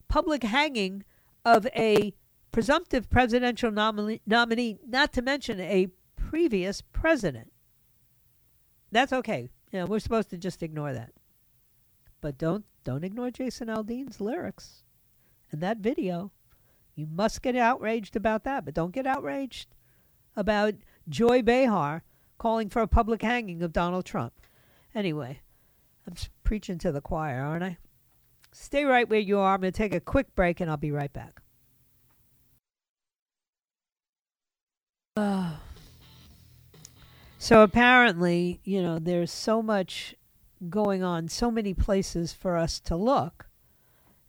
public 0.07 0.43
hanging 0.43 1.03
of 1.43 1.67
a 1.75 2.13
presumptive 2.51 3.09
presidential 3.09 3.71
nominee, 3.71 4.21
nominee, 4.25 4.77
not 4.87 5.11
to 5.13 5.21
mention 5.21 5.59
a 5.59 5.87
previous 6.15 6.81
president. 6.81 7.51
That's 8.91 9.13
okay. 9.13 9.49
You 9.71 9.79
know, 9.79 9.85
we're 9.85 9.99
supposed 9.99 10.29
to 10.29 10.37
just 10.37 10.63
ignore 10.63 10.93
that. 10.93 11.11
But 12.21 12.37
don't 12.37 12.65
don't 12.83 13.03
ignore 13.03 13.31
Jason 13.31 13.67
Aldean's 13.67 14.21
lyrics 14.21 14.83
and 15.51 15.61
that 15.61 15.77
video. 15.77 16.31
You 16.95 17.07
must 17.07 17.41
get 17.41 17.55
outraged 17.55 18.15
about 18.15 18.45
that, 18.45 18.63
but 18.63 18.73
don't 18.73 18.93
get 18.93 19.05
outraged 19.05 19.67
about 20.35 20.75
Joy 21.09 21.41
Behar 21.41 22.03
calling 22.37 22.69
for 22.69 22.81
a 22.81 22.87
public 22.87 23.21
hanging 23.21 23.61
of 23.61 23.73
Donald 23.73 24.05
Trump. 24.05 24.33
Anyway, 24.93 25.41
I'm 26.07 26.13
preaching 26.43 26.77
to 26.79 26.91
the 26.91 27.01
choir, 27.01 27.41
aren't 27.41 27.63
I? 27.63 27.77
Stay 28.53 28.85
right 28.85 29.09
where 29.09 29.19
you 29.19 29.39
are. 29.39 29.53
I'm 29.53 29.61
going 29.61 29.73
to 29.73 29.77
take 29.77 29.93
a 29.93 29.99
quick 29.99 30.33
break 30.35 30.61
and 30.61 30.71
I'll 30.71 30.77
be 30.77 30.91
right 30.91 31.11
back. 31.11 31.41
Uh, 35.17 35.55
so 37.37 37.61
apparently, 37.61 38.61
you 38.63 38.81
know, 38.81 38.99
there's 38.99 39.31
so 39.31 39.61
much 39.61 40.15
going 40.69 41.03
on, 41.03 41.27
so 41.27 41.51
many 41.51 41.73
places 41.73 42.31
for 42.31 42.55
us 42.55 42.79
to 42.81 42.95
look 42.95 43.47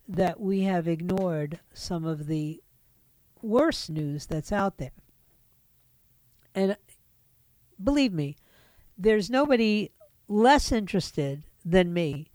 that 0.07 0.39
we 0.39 0.61
have 0.61 0.87
ignored 0.87 1.59
some 1.73 2.05
of 2.05 2.27
the 2.27 2.61
worst 3.41 3.89
news 3.89 4.25
that's 4.25 4.51
out 4.51 4.77
there. 4.77 4.91
And 6.55 6.77
believe 7.83 8.13
me, 8.13 8.37
there's 8.97 9.29
nobody 9.29 9.91
less 10.27 10.71
interested 10.71 11.43
than 11.63 11.93
me 11.93 12.27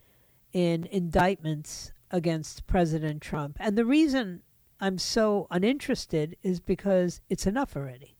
in 0.52 0.84
indictments 0.90 1.92
against 2.10 2.66
President 2.66 3.22
Trump. 3.22 3.56
And 3.58 3.76
the 3.76 3.84
reason 3.84 4.42
I'm 4.80 4.98
so 4.98 5.46
uninterested 5.50 6.36
is 6.42 6.60
because 6.60 7.20
it's 7.28 7.46
enough 7.46 7.74
already. 7.74 8.16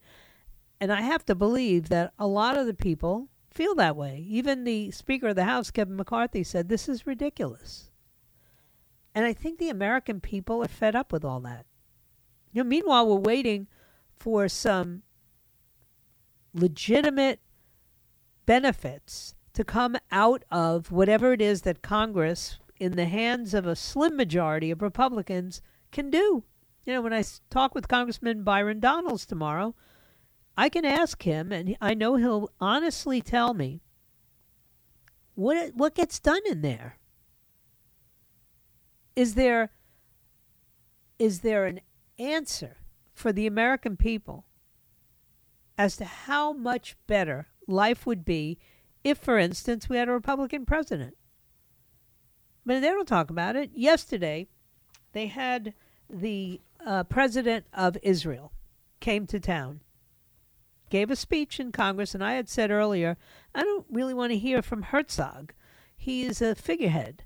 And 0.80 0.92
I 0.92 1.02
have 1.02 1.24
to 1.26 1.34
believe 1.34 1.90
that 1.90 2.12
a 2.18 2.26
lot 2.26 2.56
of 2.58 2.66
the 2.66 2.74
people 2.74 3.28
feel 3.52 3.74
that 3.76 3.96
way. 3.96 4.24
Even 4.28 4.64
the 4.64 4.90
Speaker 4.90 5.28
of 5.28 5.36
the 5.36 5.44
House, 5.44 5.70
Kevin 5.70 5.94
McCarthy, 5.96 6.42
said 6.42 6.68
this 6.68 6.88
is 6.88 7.06
ridiculous. 7.06 7.91
And 9.14 9.24
I 9.24 9.32
think 9.32 9.58
the 9.58 9.68
American 9.68 10.20
people 10.20 10.62
are 10.62 10.68
fed 10.68 10.96
up 10.96 11.12
with 11.12 11.24
all 11.24 11.40
that. 11.40 11.66
You 12.52 12.62
know, 12.62 12.68
meanwhile, 12.68 13.06
we're 13.06 13.16
waiting 13.16 13.66
for 14.18 14.48
some 14.48 15.02
legitimate 16.54 17.40
benefits 18.46 19.34
to 19.54 19.64
come 19.64 19.96
out 20.10 20.44
of 20.50 20.90
whatever 20.90 21.32
it 21.32 21.40
is 21.40 21.62
that 21.62 21.82
Congress, 21.82 22.58
in 22.78 22.96
the 22.96 23.04
hands 23.04 23.54
of 23.54 23.66
a 23.66 23.76
slim 23.76 24.16
majority 24.16 24.70
of 24.70 24.82
Republicans, 24.82 25.62
can 25.90 26.10
do. 26.10 26.44
You 26.84 26.94
know, 26.94 27.02
when 27.02 27.12
I 27.12 27.22
talk 27.50 27.74
with 27.74 27.88
Congressman 27.88 28.42
Byron 28.42 28.80
Donalds 28.80 29.26
tomorrow, 29.26 29.74
I 30.56 30.68
can 30.68 30.84
ask 30.84 31.22
him, 31.22 31.52
and 31.52 31.76
I 31.80 31.94
know 31.94 32.16
he'll 32.16 32.50
honestly 32.60 33.20
tell 33.20 33.54
me 33.54 33.80
what 35.34 35.74
what 35.74 35.94
gets 35.94 36.18
done 36.18 36.42
in 36.46 36.62
there. 36.62 36.98
Is 39.14 39.34
there 39.34 39.70
is 41.18 41.40
there 41.40 41.66
an 41.66 41.80
answer 42.18 42.78
for 43.14 43.32
the 43.32 43.46
American 43.46 43.96
people 43.96 44.44
as 45.78 45.96
to 45.96 46.04
how 46.04 46.52
much 46.52 46.96
better 47.06 47.48
life 47.66 48.06
would 48.06 48.24
be 48.24 48.58
if, 49.04 49.18
for 49.18 49.38
instance, 49.38 49.88
we 49.88 49.96
had 49.96 50.08
a 50.08 50.12
Republican 50.12 50.64
president. 50.66 51.16
But 52.64 52.80
they 52.80 52.88
don't 52.88 53.08
talk 53.08 53.30
about 53.30 53.56
it. 53.56 53.70
Yesterday, 53.74 54.48
they 55.12 55.26
had 55.26 55.74
the 56.08 56.60
uh, 56.84 57.04
president 57.04 57.66
of 57.72 57.96
Israel 58.02 58.52
came 59.00 59.26
to 59.26 59.40
town, 59.40 59.80
gave 60.90 61.10
a 61.10 61.16
speech 61.16 61.58
in 61.58 61.72
Congress, 61.72 62.14
and 62.14 62.22
I 62.22 62.34
had 62.34 62.48
said 62.48 62.70
earlier, 62.70 63.16
I 63.54 63.62
don't 63.62 63.86
really 63.90 64.14
want 64.14 64.32
to 64.32 64.38
hear 64.38 64.62
from 64.62 64.82
Herzog. 64.82 65.52
He 65.96 66.22
is 66.22 66.40
a 66.40 66.54
figurehead. 66.54 67.24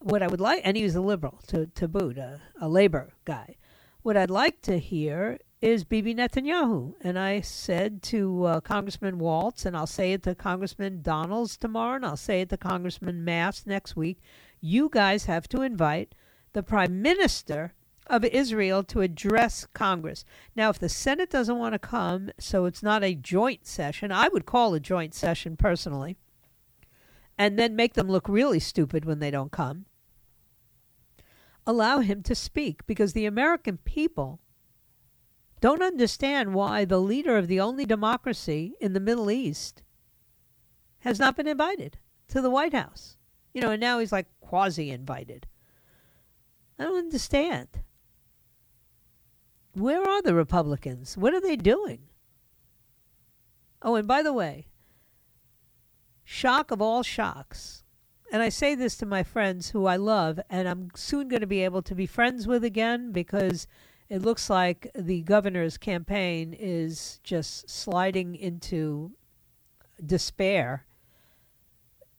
What 0.00 0.22
I 0.22 0.28
would 0.28 0.40
like, 0.40 0.62
and 0.64 0.76
he 0.76 0.84
was 0.84 0.94
a 0.94 1.00
liberal 1.00 1.40
to, 1.48 1.66
to 1.66 1.88
boot, 1.88 2.18
a, 2.18 2.40
a 2.60 2.68
labor 2.68 3.14
guy. 3.24 3.56
What 4.02 4.16
I'd 4.16 4.30
like 4.30 4.62
to 4.62 4.78
hear 4.78 5.38
is 5.60 5.84
Bibi 5.84 6.14
Netanyahu. 6.14 6.94
And 7.00 7.18
I 7.18 7.40
said 7.40 8.02
to 8.04 8.44
uh, 8.44 8.60
Congressman 8.60 9.18
Waltz, 9.18 9.64
and 9.66 9.76
I'll 9.76 9.86
say 9.86 10.12
it 10.12 10.22
to 10.24 10.34
Congressman 10.34 11.02
Donalds 11.02 11.56
tomorrow, 11.56 11.96
and 11.96 12.06
I'll 12.06 12.16
say 12.16 12.42
it 12.42 12.50
to 12.50 12.56
Congressman 12.56 13.24
Mast 13.24 13.66
next 13.66 13.96
week 13.96 14.20
you 14.60 14.88
guys 14.90 15.26
have 15.26 15.48
to 15.48 15.62
invite 15.62 16.14
the 16.52 16.62
Prime 16.62 17.02
Minister 17.02 17.74
of 18.06 18.24
Israel 18.24 18.82
to 18.84 19.00
address 19.00 19.66
Congress. 19.74 20.24
Now, 20.54 20.70
if 20.70 20.78
the 20.78 20.88
Senate 20.88 21.30
doesn't 21.30 21.58
want 21.58 21.74
to 21.74 21.78
come, 21.78 22.30
so 22.38 22.64
it's 22.64 22.82
not 22.82 23.02
a 23.02 23.14
joint 23.14 23.66
session, 23.66 24.12
I 24.12 24.28
would 24.28 24.46
call 24.46 24.74
a 24.74 24.80
joint 24.80 25.14
session 25.14 25.56
personally, 25.56 26.16
and 27.38 27.58
then 27.58 27.76
make 27.76 27.94
them 27.94 28.08
look 28.08 28.28
really 28.28 28.60
stupid 28.60 29.04
when 29.04 29.18
they 29.18 29.30
don't 29.30 29.52
come. 29.52 29.86
Allow 31.66 31.98
him 31.98 32.22
to 32.22 32.34
speak 32.34 32.86
because 32.86 33.12
the 33.12 33.26
American 33.26 33.78
people 33.78 34.40
don't 35.60 35.82
understand 35.82 36.54
why 36.54 36.84
the 36.84 37.00
leader 37.00 37.36
of 37.36 37.48
the 37.48 37.60
only 37.60 37.84
democracy 37.84 38.74
in 38.80 38.92
the 38.92 39.00
Middle 39.00 39.30
East 39.30 39.82
has 41.00 41.18
not 41.18 41.36
been 41.36 41.46
invited 41.46 41.98
to 42.28 42.40
the 42.40 42.50
White 42.50 42.74
House. 42.74 43.16
You 43.52 43.62
know, 43.62 43.70
and 43.70 43.80
now 43.80 43.98
he's 43.98 44.12
like 44.12 44.26
quasi 44.40 44.90
invited. 44.90 45.46
I 46.78 46.84
don't 46.84 46.98
understand. 46.98 47.68
Where 49.72 50.02
are 50.02 50.22
the 50.22 50.34
Republicans? 50.34 51.16
What 51.16 51.34
are 51.34 51.40
they 51.40 51.56
doing? 51.56 52.00
Oh, 53.82 53.94
and 53.94 54.06
by 54.06 54.22
the 54.22 54.32
way, 54.32 54.66
shock 56.26 56.72
of 56.72 56.82
all 56.82 57.04
shocks. 57.04 57.84
And 58.32 58.42
I 58.42 58.48
say 58.48 58.74
this 58.74 58.96
to 58.98 59.06
my 59.06 59.22
friends 59.22 59.70
who 59.70 59.86
I 59.86 59.94
love, 59.96 60.40
and 60.50 60.68
I'm 60.68 60.90
soon 60.96 61.28
going 61.28 61.40
to 61.40 61.46
be 61.46 61.62
able 61.62 61.82
to 61.82 61.94
be 61.94 62.06
friends 62.06 62.48
with 62.48 62.64
again 62.64 63.12
because 63.12 63.68
it 64.08 64.22
looks 64.22 64.50
like 64.50 64.90
the 64.94 65.22
governor's 65.22 65.78
campaign 65.78 66.52
is 66.52 67.20
just 67.22 67.70
sliding 67.70 68.34
into 68.34 69.12
despair. 70.04 70.84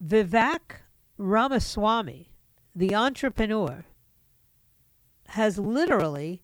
Vivek 0.04 0.84
Ramaswamy, 1.18 2.32
the 2.74 2.96
entrepreneur, 2.96 3.84
has 5.30 5.60
literally 5.60 6.42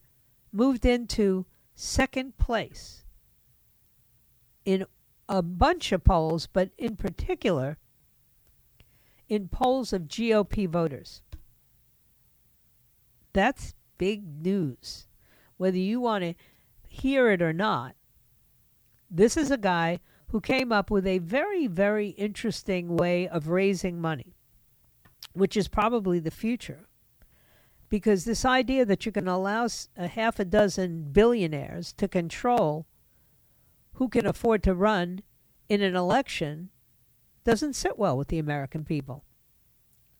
moved 0.51 0.85
into 0.85 1.45
second 1.75 2.37
place 2.37 3.05
in 4.65 4.85
a 5.29 5.41
bunch 5.41 5.91
of 5.91 6.03
polls, 6.03 6.47
but 6.51 6.69
in 6.77 6.95
particular 6.95 7.77
in 9.29 9.47
polls 9.47 9.93
of 9.93 10.03
GOP 10.03 10.67
voters. 10.67 11.21
That's 13.33 13.73
big 13.97 14.43
news. 14.43 15.07
Whether 15.57 15.77
you 15.77 15.99
want 15.99 16.23
to 16.23 16.35
hear 16.87 17.31
it 17.31 17.41
or 17.41 17.53
not, 17.53 17.95
this 19.09 19.37
is 19.37 19.49
a 19.49 19.57
guy 19.57 19.99
who 20.27 20.41
came 20.41 20.71
up 20.71 20.91
with 20.91 21.05
a 21.07 21.19
very, 21.19 21.67
very 21.67 22.09
interesting 22.09 22.95
way 22.95 23.27
of 23.27 23.47
raising 23.47 24.01
money, 24.01 24.35
which 25.33 25.55
is 25.55 25.67
probably 25.67 26.19
the 26.19 26.31
future 26.31 26.87
because 27.93 28.25
this 28.25 28.43
idea 28.43 28.83
that 28.85 29.05
you 29.05 29.11
can 29.11 29.27
allow 29.27 29.67
a 29.95 30.07
half 30.07 30.39
a 30.39 30.45
dozen 30.45 31.03
billionaires 31.11 31.93
to 31.93 32.07
control 32.07 32.87
who 33.93 34.07
can 34.07 34.25
afford 34.25 34.63
to 34.63 34.73
run 34.73 35.21
in 35.69 35.81
an 35.81 35.95
election 35.95 36.69
doesn't 37.43 37.73
sit 37.73 37.97
well 37.97 38.17
with 38.17 38.29
the 38.29 38.39
American 38.39 38.83
people. 38.83 39.23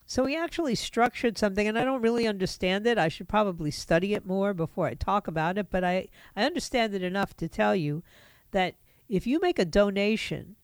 So 0.05 0.25
he 0.25 0.36
actually 0.36 0.75
structured 0.75 1.38
something, 1.38 1.67
and 1.67 1.79
I 1.79 1.86
don't 1.86 2.01
really 2.01 2.27
understand 2.27 2.86
it. 2.86 2.97
I 2.97 3.07
should 3.07 3.29
probably 3.29 3.71
study 3.71 4.13
it 4.13 4.25
more 4.25 4.53
before 4.53 4.88
I 4.88 4.93
talk 4.93 5.27
about 5.27 5.57
it, 5.57 5.67
but 5.69 5.83
I, 5.83 6.07
I 6.36 6.43
understand 6.43 6.93
it 6.93 7.03
enough 7.03 7.36
to 7.38 7.47
tell 7.47 7.75
you 7.75 8.03
that 8.51 8.75
if 9.07 9.25
you 9.25 9.39
make 9.39 9.59
a 9.59 9.65
donation 9.65 10.55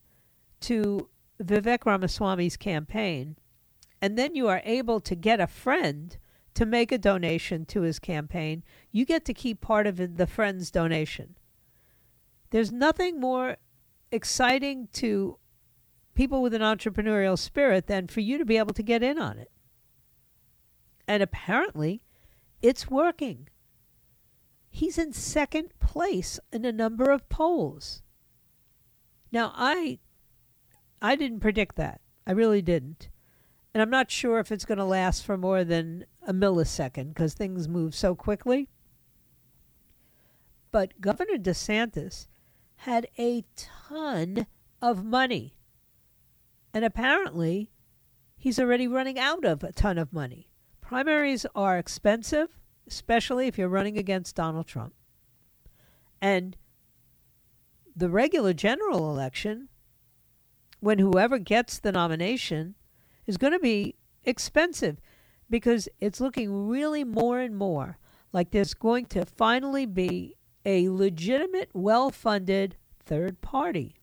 to 0.61 1.09
Vivek 1.41 1.85
Ramaswamy's 1.85 2.57
campaign, 2.57 3.37
and 4.01 4.17
then 4.17 4.35
you 4.35 4.47
are 4.47 4.61
able 4.65 4.99
to 4.99 5.15
get 5.15 5.39
a 5.39 5.47
friend 5.47 6.17
to 6.53 6.65
make 6.65 6.91
a 6.91 6.97
donation 6.97 7.65
to 7.65 7.81
his 7.81 7.99
campaign, 7.99 8.63
you 8.91 9.05
get 9.05 9.23
to 9.25 9.33
keep 9.33 9.61
part 9.61 9.87
of 9.87 10.17
the 10.17 10.27
friend's 10.27 10.69
donation. 10.69 11.35
There's 12.51 12.71
nothing 12.71 13.19
more 13.19 13.57
exciting 14.11 14.87
to 14.93 15.37
people 16.15 16.41
with 16.41 16.53
an 16.53 16.61
entrepreneurial 16.61 17.37
spirit 17.37 17.87
than 17.87 18.07
for 18.07 18.19
you 18.19 18.37
to 18.37 18.45
be 18.45 18.57
able 18.57 18.73
to 18.73 18.83
get 18.83 19.03
in 19.03 19.19
on 19.19 19.37
it. 19.37 19.51
And 21.07 21.23
apparently, 21.23 22.03
it's 22.61 22.89
working. 22.89 23.49
He's 24.69 24.97
in 24.97 25.13
second 25.13 25.73
place 25.79 26.39
in 26.51 26.65
a 26.65 26.71
number 26.71 27.09
of 27.09 27.29
polls. 27.29 28.01
Now, 29.31 29.53
I 29.55 29.99
I 31.01 31.15
didn't 31.15 31.39
predict 31.39 31.75
that. 31.77 32.01
I 32.27 32.31
really 32.31 32.61
didn't. 32.61 33.09
And 33.73 33.81
I'm 33.81 33.89
not 33.89 34.11
sure 34.11 34.39
if 34.39 34.51
it's 34.51 34.65
going 34.65 34.79
to 34.79 34.83
last 34.83 35.23
for 35.23 35.37
more 35.37 35.63
than 35.63 36.05
a 36.27 36.33
millisecond 36.33 37.09
because 37.09 37.33
things 37.33 37.67
move 37.67 37.95
so 37.95 38.15
quickly. 38.15 38.67
But 40.71 40.99
Governor 40.99 41.37
DeSantis 41.37 42.27
had 42.83 43.07
a 43.17 43.43
ton 43.57 44.47
of 44.81 45.03
money. 45.03 45.53
And 46.73 46.85
apparently, 46.85 47.71
he's 48.37 48.57
already 48.57 48.87
running 48.87 49.19
out 49.19 49.43
of 49.43 49.63
a 49.63 49.73
ton 49.73 49.97
of 49.97 50.13
money. 50.13 50.47
Primaries 50.79 51.45
are 51.53 51.77
expensive, 51.77 52.57
especially 52.87 53.47
if 53.47 53.57
you're 53.57 53.67
running 53.67 53.97
against 53.97 54.37
Donald 54.37 54.65
Trump. 54.65 54.93
And 56.21 56.55
the 57.93 58.09
regular 58.09 58.53
general 58.53 59.11
election, 59.11 59.67
when 60.79 60.99
whoever 60.99 61.37
gets 61.37 61.79
the 61.79 61.91
nomination 61.91 62.75
is 63.27 63.35
going 63.35 63.51
to 63.51 63.59
be 63.59 63.95
expensive 64.23 65.01
because 65.49 65.89
it's 65.99 66.21
looking 66.21 66.69
really 66.69 67.03
more 67.03 67.39
and 67.39 67.57
more 67.57 67.97
like 68.31 68.51
there's 68.51 68.73
going 68.73 69.05
to 69.07 69.25
finally 69.25 69.85
be 69.85 70.37
a 70.65 70.89
legitimate, 70.89 71.69
well 71.73 72.09
funded 72.09 72.75
third 72.99 73.41
party. 73.41 73.95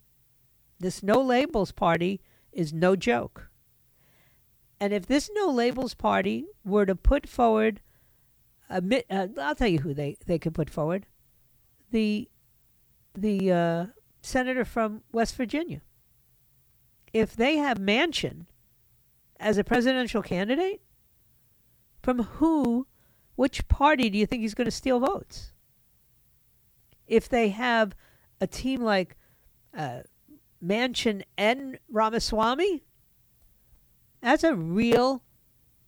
This 0.79 1.03
no 1.03 1.21
labels 1.21 1.73
party 1.73 2.21
is 2.53 2.73
no 2.73 2.97
joke. 2.97 3.51
And 4.79 4.93
if 4.93 5.07
this 5.07 5.31
no 5.35 5.49
labels 5.49 5.95
party 5.95 6.47
were 6.65 6.87
to 6.87 6.95
put 6.95 7.29
forward, 7.29 7.81
a, 8.69 8.83
uh, 9.11 9.29
I'll 9.41 9.55
tell 9.55 9.69
you 9.69 9.79
who 9.79 9.95
they, 9.95 10.17
they 10.27 10.39
could 10.39 10.55
put 10.55 10.69
forward 10.69 11.07
the, 11.91 12.29
the 13.15 13.53
uh, 13.53 13.87
senator 14.21 14.65
from 14.65 15.03
West 15.13 15.35
Virginia. 15.37 15.81
If 17.13 17.35
they 17.35 17.57
have 17.57 17.79
Manchin 17.79 18.47
as 19.39 19.59
a 19.59 19.65
presidential 19.65 20.23
candidate? 20.23 20.81
From 22.03 22.23
who, 22.23 22.87
which 23.35 23.67
party 23.69 24.11
do 24.11 24.19
you 24.19 24.27
think 24.27 24.43
he's 24.43 24.55
going 24.55 24.67
to 24.67 24.71
steal 24.71 25.01
votes? 25.01 25.53
If 27.07 27.29
they 27.29 27.51
have 27.51 27.95
a 28.41 28.47
team 28.47 28.83
like 28.83 29.17
uh, 29.77 30.01
Manchin 30.63 31.23
and 31.37 31.79
Ramaswamy, 31.91 32.85
that's 34.21 34.45
a 34.45 34.55
real 34.55 35.23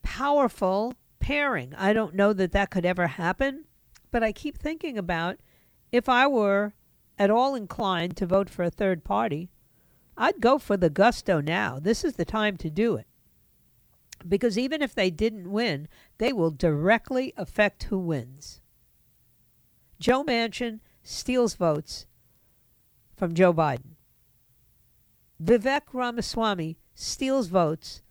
powerful 0.03 0.95
pairing. 1.19 1.75
I 1.77 1.93
don't 1.93 2.15
know 2.15 2.33
that 2.33 2.53
that 2.53 2.71
could 2.71 2.87
ever 2.87 3.07
happen, 3.07 3.65
but 4.11 4.23
I 4.23 4.33
keep 4.33 4.59
thinking 4.59 4.97
about 4.97 5.39
if 5.91 6.09
I 6.09 6.27
were 6.27 6.75
at 7.19 7.31
all 7.31 7.55
inclined 7.55 8.17
to 8.17 8.27
vote 8.27 8.49
for 8.49 8.63
a 8.63 8.71
third 8.71 9.05
party, 9.05 9.51
I'd 10.17 10.41
go 10.41 10.59
for 10.59 10.77
the 10.77 10.91
gusto 10.91 11.41
now. 11.41 11.79
This 11.81 12.05
is 12.05 12.15
the 12.15 12.25
time 12.25 12.57
to 12.59 12.71
do 12.71 12.97
it 12.97 13.07
because 14.27 14.59
even 14.59 14.83
if 14.83 14.95
they 14.95 15.11
didn't 15.11 15.51
win, 15.51 15.89
they 16.19 16.33
will 16.33 16.51
directly 16.51 17.33
affect 17.37 17.85
who 17.85 17.99
wins. 17.99 18.61
Joe 20.01 20.25
Manchin 20.25 20.81
steals 21.09 21.55
votes 21.55 22.07
from 23.17 23.33
Joe 23.33 23.55
Biden. 23.55 23.97
Vivek 25.43 25.83
Ramaswamy 25.95 26.79
steals 26.95 27.47
votes 27.47 28.03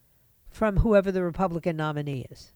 from 0.50 0.78
whoever 0.78 1.12
the 1.12 1.24
Republican 1.24 1.78
nominee 1.78 2.26
is. 2.32 2.54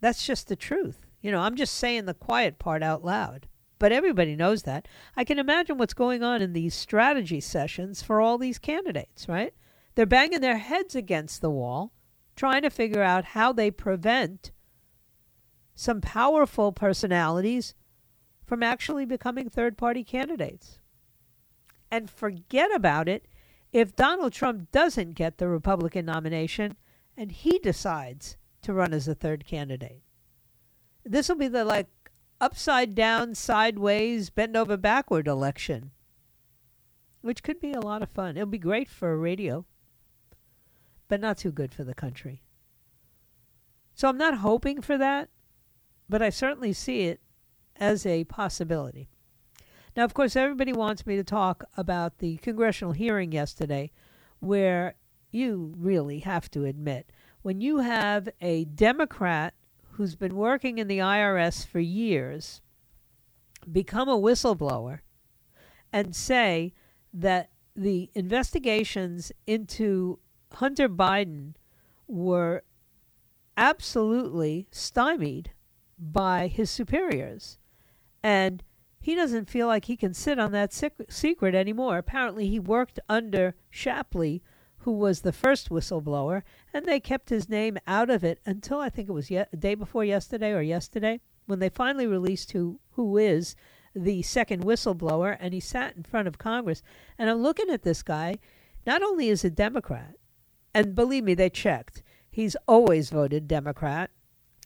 That's 0.00 0.24
just 0.24 0.46
the 0.46 0.54
truth. 0.54 1.06
You 1.20 1.32
know, 1.32 1.40
I'm 1.40 1.56
just 1.56 1.74
saying 1.74 2.04
the 2.04 2.14
quiet 2.14 2.60
part 2.60 2.84
out 2.84 3.04
loud. 3.04 3.48
But 3.80 3.90
everybody 3.90 4.36
knows 4.36 4.62
that. 4.62 4.86
I 5.16 5.24
can 5.24 5.38
imagine 5.38 5.78
what's 5.78 5.94
going 5.94 6.22
on 6.22 6.42
in 6.42 6.52
these 6.52 6.74
strategy 6.74 7.40
sessions 7.40 8.02
for 8.02 8.20
all 8.20 8.38
these 8.38 8.60
candidates, 8.60 9.28
right? 9.28 9.52
They're 9.96 10.06
banging 10.06 10.42
their 10.42 10.58
heads 10.58 10.94
against 10.94 11.40
the 11.40 11.50
wall 11.50 11.92
trying 12.36 12.62
to 12.62 12.70
figure 12.70 13.02
out 13.02 13.24
how 13.24 13.52
they 13.52 13.72
prevent 13.72 14.52
some 15.74 16.00
powerful 16.00 16.70
personalities 16.70 17.74
from 18.46 18.62
actually 18.62 19.04
becoming 19.04 19.48
third 19.50 19.76
party 19.76 20.04
candidates. 20.04 20.78
And 21.90 22.08
forget 22.08 22.74
about 22.74 23.08
it 23.08 23.26
if 23.72 23.96
Donald 23.96 24.32
Trump 24.32 24.70
doesn't 24.70 25.12
get 25.12 25.38
the 25.38 25.48
Republican 25.48 26.06
nomination 26.06 26.76
and 27.16 27.32
he 27.32 27.58
decides 27.58 28.36
to 28.62 28.72
run 28.72 28.92
as 28.92 29.08
a 29.08 29.14
third 29.14 29.44
candidate. 29.44 30.02
This 31.04 31.28
will 31.28 31.36
be 31.36 31.48
the 31.48 31.64
like 31.64 31.88
upside 32.40 32.94
down, 32.94 33.34
sideways, 33.34 34.30
bend 34.30 34.56
over 34.56 34.76
backward 34.76 35.26
election, 35.26 35.90
which 37.20 37.42
could 37.42 37.60
be 37.60 37.72
a 37.72 37.80
lot 37.80 38.02
of 38.02 38.10
fun. 38.10 38.36
It'll 38.36 38.46
be 38.46 38.58
great 38.58 38.88
for 38.88 39.16
radio, 39.16 39.64
but 41.08 41.20
not 41.20 41.38
too 41.38 41.52
good 41.52 41.72
for 41.72 41.84
the 41.84 41.94
country. 41.94 42.42
So 43.94 44.08
I'm 44.08 44.18
not 44.18 44.38
hoping 44.38 44.82
for 44.82 44.98
that, 44.98 45.30
but 46.08 46.22
I 46.22 46.30
certainly 46.30 46.72
see 46.72 47.02
it 47.02 47.20
as 47.78 48.06
a 48.06 48.24
possibility. 48.24 49.08
Now, 49.96 50.04
of 50.04 50.14
course, 50.14 50.36
everybody 50.36 50.72
wants 50.72 51.06
me 51.06 51.16
to 51.16 51.24
talk 51.24 51.64
about 51.76 52.18
the 52.18 52.36
congressional 52.38 52.92
hearing 52.92 53.32
yesterday, 53.32 53.90
where 54.40 54.94
you 55.30 55.74
really 55.76 56.20
have 56.20 56.50
to 56.50 56.64
admit 56.64 57.10
when 57.42 57.60
you 57.60 57.78
have 57.78 58.28
a 58.40 58.64
Democrat 58.64 59.54
who's 59.92 60.16
been 60.16 60.36
working 60.36 60.78
in 60.78 60.88
the 60.88 60.98
IRS 60.98 61.66
for 61.66 61.80
years 61.80 62.60
become 63.70 64.08
a 64.08 64.18
whistleblower 64.18 65.00
and 65.92 66.14
say 66.14 66.72
that 67.14 67.50
the 67.74 68.10
investigations 68.14 69.32
into 69.46 70.18
Hunter 70.52 70.88
Biden 70.88 71.54
were 72.06 72.62
absolutely 73.56 74.66
stymied 74.70 75.50
by 75.98 76.46
his 76.48 76.70
superiors. 76.70 77.58
And 78.26 78.64
he 79.00 79.14
doesn't 79.14 79.48
feel 79.48 79.68
like 79.68 79.84
he 79.84 79.96
can 79.96 80.12
sit 80.12 80.36
on 80.40 80.50
that 80.50 80.72
secret 80.72 81.54
anymore. 81.54 81.96
Apparently, 81.96 82.48
he 82.48 82.58
worked 82.58 82.98
under 83.08 83.54
Shapley, 83.70 84.42
who 84.78 84.90
was 84.90 85.20
the 85.20 85.32
first 85.32 85.70
whistleblower, 85.70 86.42
and 86.74 86.84
they 86.84 86.98
kept 86.98 87.28
his 87.30 87.48
name 87.48 87.78
out 87.86 88.10
of 88.10 88.24
it 88.24 88.40
until 88.44 88.80
I 88.80 88.88
think 88.88 89.08
it 89.08 89.12
was 89.12 89.30
ye- 89.30 89.44
day 89.56 89.76
before 89.76 90.04
yesterday 90.04 90.50
or 90.50 90.60
yesterday 90.60 91.20
when 91.44 91.60
they 91.60 91.68
finally 91.68 92.08
released 92.08 92.50
who 92.50 92.80
who 92.94 93.16
is 93.16 93.54
the 93.94 94.22
second 94.22 94.64
whistleblower, 94.64 95.36
and 95.38 95.54
he 95.54 95.60
sat 95.60 95.94
in 95.94 96.02
front 96.02 96.26
of 96.26 96.36
Congress. 96.36 96.82
And 97.16 97.30
I'm 97.30 97.42
looking 97.42 97.70
at 97.70 97.84
this 97.84 98.02
guy. 98.02 98.38
Not 98.84 99.04
only 99.04 99.28
is 99.28 99.44
a 99.44 99.50
Democrat, 99.50 100.16
and 100.74 100.96
believe 100.96 101.22
me, 101.22 101.34
they 101.34 101.48
checked. 101.48 102.02
He's 102.28 102.56
always 102.66 103.08
voted 103.08 103.46
Democrat. 103.46 104.10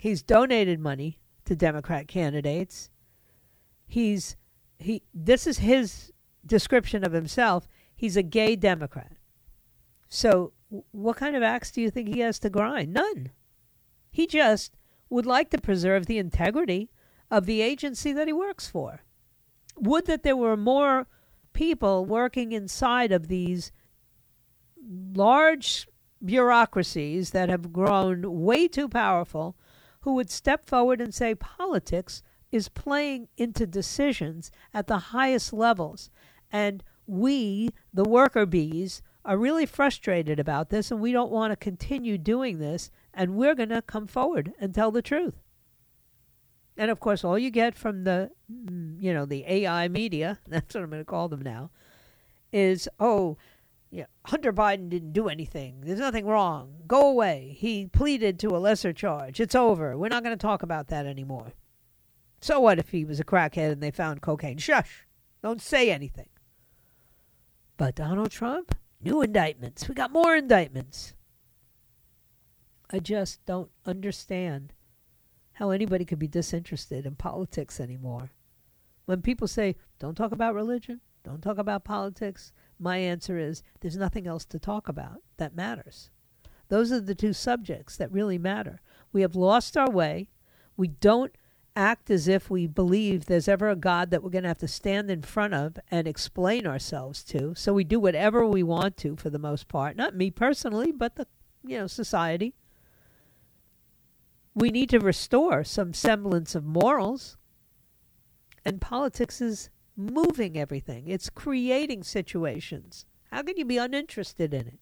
He's 0.01 0.23
donated 0.23 0.81
money 0.81 1.19
to 1.45 1.55
Democrat 1.55 2.09
candidates. 2.09 2.89
He's 3.91 4.37
he 4.79 5.03
this 5.13 5.49
is 5.49 5.59
his 5.59 6.13
description 6.47 7.05
of 7.05 7.13
himself. 7.13 7.67
He's 7.93 8.17
a 8.17 8.23
gay 8.23 8.55
Democrat. 8.55 9.17
So 10.09 10.53
what 10.93 11.17
kind 11.17 11.35
of 11.35 11.43
axe 11.43 11.73
do 11.73 11.81
you 11.81 11.91
think 11.91 12.07
he 12.07 12.21
has 12.21 12.39
to 12.39 12.51
grind? 12.51 12.93
None. 12.93 13.33
He 14.13 14.29
just 14.29 14.77
would 15.09 15.27
like 15.27 15.51
to 15.51 15.61
preserve 15.61 16.07
the 16.07 16.19
integrity 16.19 16.89
of 17.33 17.47
the 17.47 17.61
agency 17.63 18.13
that 18.13 18.29
he 18.29 18.33
works 18.33 18.69
for. 18.69 19.03
Would 19.77 20.07
that 20.07 20.23
there 20.23 20.37
were 20.37 20.57
more 20.57 21.09
people 21.53 22.05
working 22.05 22.53
inside 22.53 23.11
of 23.11 23.27
these 23.27 23.73
large 25.17 25.89
bureaucracies 26.25 27.31
that 27.31 27.49
have 27.49 27.73
grown 27.73 28.41
way 28.41 28.69
too 28.69 28.89
powerful 28.89 29.57
who 30.03 30.15
would 30.15 30.31
step 30.31 30.65
forward 30.65 31.01
and 31.01 31.13
say 31.13 31.35
politics 31.35 32.23
is 32.53 32.69
playing 32.69 33.29
into 33.37 33.67
decisions 33.67 34.51
at 34.75 34.87
the 34.87 34.99
highest 34.99 35.53
levels. 35.53 36.11
And 36.51 36.83
we, 37.07 37.71
the 37.93 38.05
worker 38.05 38.47
bees, 38.47 39.03
are 39.25 39.37
really 39.37 39.67
frustrated 39.67 40.41
about 40.41 40.71
this 40.71 40.91
and 40.91 41.01
we 41.01 41.13
don't 41.13 41.31
want 41.31 41.53
to 41.53 41.57
continue 41.57 42.17
doing 42.17 42.59
this. 42.59 42.91
And 43.13 43.37
we're 43.37 43.55
going 43.55 43.69
to 43.69 43.83
come 43.83 44.07
forward 44.07 44.53
and 44.61 44.75
tell 44.75 44.91
the 44.91 45.03
truth. 45.03 45.35
And 46.77 46.91
of 46.91 47.01
course, 47.01 47.25
all 47.25 47.39
you 47.39 47.51
get 47.51 47.75
from 47.75 48.05
the, 48.05 48.31
mm, 48.51 48.97
you 49.01 49.13
know, 49.13 49.27
the 49.27 49.45
AI 49.47 49.89
media, 49.89 50.39
that's 50.47 50.75
what 50.75 50.83
I'm 50.83 50.91
going 50.91 51.03
to 51.03 51.05
call 51.05 51.29
them 51.29 51.43
now, 51.43 51.71
is, 52.53 52.89
oh, 52.99 53.37
yeah, 53.91 54.07
Hunter 54.27 54.53
Biden 54.53 54.89
didn't 54.89 55.13
do 55.13 55.29
anything. 55.29 55.83
There's 55.83 55.99
nothing 55.99 56.25
wrong. 56.25 56.75
Go 56.87 57.09
away. 57.11 57.57
He 57.59 57.87
pleaded 57.87 58.39
to 58.41 58.49
a 58.49 58.59
lesser 58.59 58.93
charge. 58.93 59.41
It's 59.41 59.55
over. 59.55 59.99
We're 59.99 60.09
not 60.09 60.23
going 60.23 60.37
to 60.37 60.41
talk 60.41 60.63
about 60.63 60.89
that 60.89 61.07
anymore. 61.07 61.53
So 62.41 62.61
what 62.61 62.79
if 62.79 62.91
he 62.91 63.05
was 63.05 63.21
a 63.21 63.25
crackhead 63.25 63.73
and 63.73 63.83
they 63.83 63.91
found 63.91 64.23
cocaine? 64.23 64.59
Shush. 64.59 65.07
Don't 65.43 65.61
say 65.61 65.91
anything. 65.91 66.29
But 67.77 67.95
Donald 67.95 68.31
Trump, 68.31 68.75
new 69.01 69.23
indictments. 69.23 69.89
We 69.89 69.95
got 69.95 70.13
more 70.13 70.37
indictments. 70.37 71.15
I 72.91 72.99
just 72.99 73.45
don't 73.47 73.71
understand 73.87 74.73
how 75.53 75.71
anybody 75.71 76.05
could 76.05 76.19
be 76.19 76.29
disinterested 76.29 77.07
in 77.07 77.15
politics 77.15 77.81
anymore. 77.81 78.31
When 79.05 79.23
people 79.23 79.47
say, 79.47 79.77
don't 79.99 80.17
talk 80.17 80.33
about 80.33 80.55
religion, 80.55 81.01
don't 81.23 81.43
talk 81.43 81.59
about 81.59 81.85
politics, 81.85 82.53
my 82.79 82.97
answer 82.97 83.39
is 83.39 83.63
there's 83.81 83.97
nothing 83.97 84.27
else 84.27 84.45
to 84.47 84.59
talk 84.59 84.89
about 84.89 85.23
that 85.37 85.55
matters. 85.55 86.11
Those 86.69 86.91
are 86.93 87.01
the 87.01 87.15
two 87.15 87.33
subjects 87.33 87.97
that 87.97 88.13
really 88.13 88.39
matter. 88.39 88.81
We 89.13 89.21
have 89.23 89.35
lost 89.35 89.77
our 89.77 89.91
way. 89.91 90.29
We 90.77 90.89
don't 90.89 91.35
act 91.77 92.11
as 92.11 92.29
if 92.29 92.51
we 92.51 92.67
believe 92.67 93.27
there's 93.27 93.49
ever 93.49 93.69
a 93.69 93.77
God 93.77 94.11
that 94.11 94.23
we're 94.23 94.31
going 94.31 94.43
to 94.43 94.49
have 94.49 94.59
to 94.59 94.69
stand 94.69 95.11
in 95.11 95.23
front 95.23 95.55
of 95.55 95.79
and 95.91 96.07
explain 96.07 96.67
ourselves 96.67 97.23
to. 97.25 97.55
So 97.55 97.73
we 97.73 97.85
do 97.85 98.01
whatever 98.01 98.47
we 98.47 98.63
want 98.63 98.97
to 98.99 99.17
for 99.17 99.31
the 99.31 99.39
most 99.39 99.69
part. 99.69 99.97
Not 99.97 100.17
me 100.17 100.31
personally, 100.31 100.93
but 100.93 101.17
the 101.17 101.27
you 101.65 101.79
know 101.79 101.87
society. 101.87 102.55
We 104.55 104.71
need 104.71 104.91
to 104.91 104.99
restore 104.99 105.63
some 105.65 105.95
semblance 105.95 106.55
of 106.55 106.65
morals. 106.65 107.37
And 108.65 108.81
politics 108.81 109.41
is 109.41 109.71
moving 109.97 110.59
everything, 110.59 111.09
it's 111.09 111.31
creating 111.31 112.03
situations. 112.03 113.07
How 113.31 113.43
can 113.43 113.57
you 113.57 113.65
be 113.65 113.79
uninterested 113.79 114.53
in 114.53 114.67
it? 114.67 114.79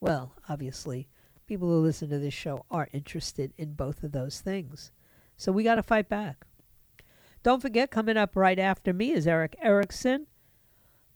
Well, 0.00 0.34
obviously, 0.48 1.08
people 1.46 1.68
who 1.68 1.80
listen 1.80 2.08
to 2.10 2.18
this 2.18 2.32
show 2.32 2.64
are 2.70 2.88
interested 2.92 3.52
in 3.58 3.74
both 3.74 4.02
of 4.02 4.12
those 4.12 4.40
things. 4.40 4.92
So 5.40 5.52
we 5.52 5.64
got 5.64 5.76
to 5.76 5.82
fight 5.82 6.10
back. 6.10 6.44
Don't 7.42 7.62
forget, 7.62 7.90
coming 7.90 8.18
up 8.18 8.36
right 8.36 8.58
after 8.58 8.92
me 8.92 9.12
is 9.12 9.26
Erick 9.26 9.56
Erickson, 9.62 10.26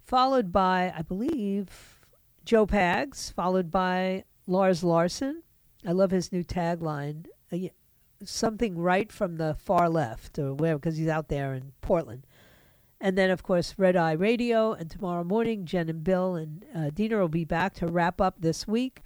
followed 0.02 0.50
by, 0.50 0.90
I 0.96 1.02
believe, 1.02 2.00
Joe 2.42 2.66
Pags, 2.66 3.30
followed 3.34 3.70
by 3.70 4.24
Lars 4.46 4.82
Larson. 4.82 5.42
I 5.86 5.92
love 5.92 6.10
his 6.10 6.32
new 6.32 6.42
tagline, 6.42 7.26
uh, 7.52 7.68
something 8.24 8.78
right 8.78 9.12
from 9.12 9.36
the 9.36 9.56
far 9.62 9.90
left, 9.90 10.38
or 10.38 10.54
where, 10.54 10.76
because 10.76 10.96
he's 10.96 11.08
out 11.08 11.28
there 11.28 11.52
in 11.52 11.72
Portland. 11.82 12.26
And 13.02 13.18
then, 13.18 13.28
of 13.28 13.42
course, 13.42 13.74
Red 13.76 13.94
Eye 13.94 14.12
Radio. 14.12 14.72
And 14.72 14.90
tomorrow 14.90 15.24
morning, 15.24 15.66
Jen 15.66 15.90
and 15.90 16.02
Bill 16.02 16.34
and 16.34 16.64
uh, 16.74 16.88
Dina 16.94 17.18
will 17.18 17.28
be 17.28 17.44
back 17.44 17.74
to 17.74 17.86
wrap 17.86 18.22
up 18.22 18.36
this 18.40 18.66
week. 18.66 19.02